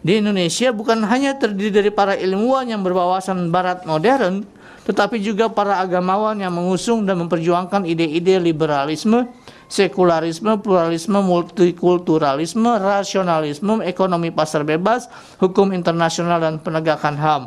di 0.00 0.16
Indonesia 0.16 0.72
bukan 0.72 1.04
hanya 1.04 1.36
terdiri 1.36 1.68
dari 1.68 1.90
para 1.92 2.16
ilmuwan 2.16 2.68
yang 2.68 2.80
berwawasan 2.80 3.52
barat 3.52 3.84
modern, 3.84 4.48
tetapi 4.88 5.20
juga 5.20 5.52
para 5.52 5.76
agamawan 5.76 6.40
yang 6.40 6.56
mengusung 6.56 7.04
dan 7.04 7.20
memperjuangkan 7.20 7.84
ide-ide 7.84 8.40
liberalisme, 8.40 9.28
sekularisme, 9.68 10.56
pluralisme, 10.58 11.20
multikulturalisme, 11.20 12.70
rasionalisme, 12.80 13.84
ekonomi 13.84 14.32
pasar 14.32 14.64
bebas, 14.64 15.06
hukum 15.36 15.76
internasional 15.76 16.40
dan 16.40 16.56
penegakan 16.58 17.14
HAM. 17.20 17.42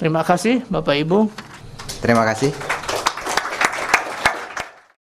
Terima 0.00 0.24
kasih 0.24 0.64
Bapak 0.72 0.96
Ibu. 0.96 1.28
Terima 2.00 2.24
kasih. 2.24 2.50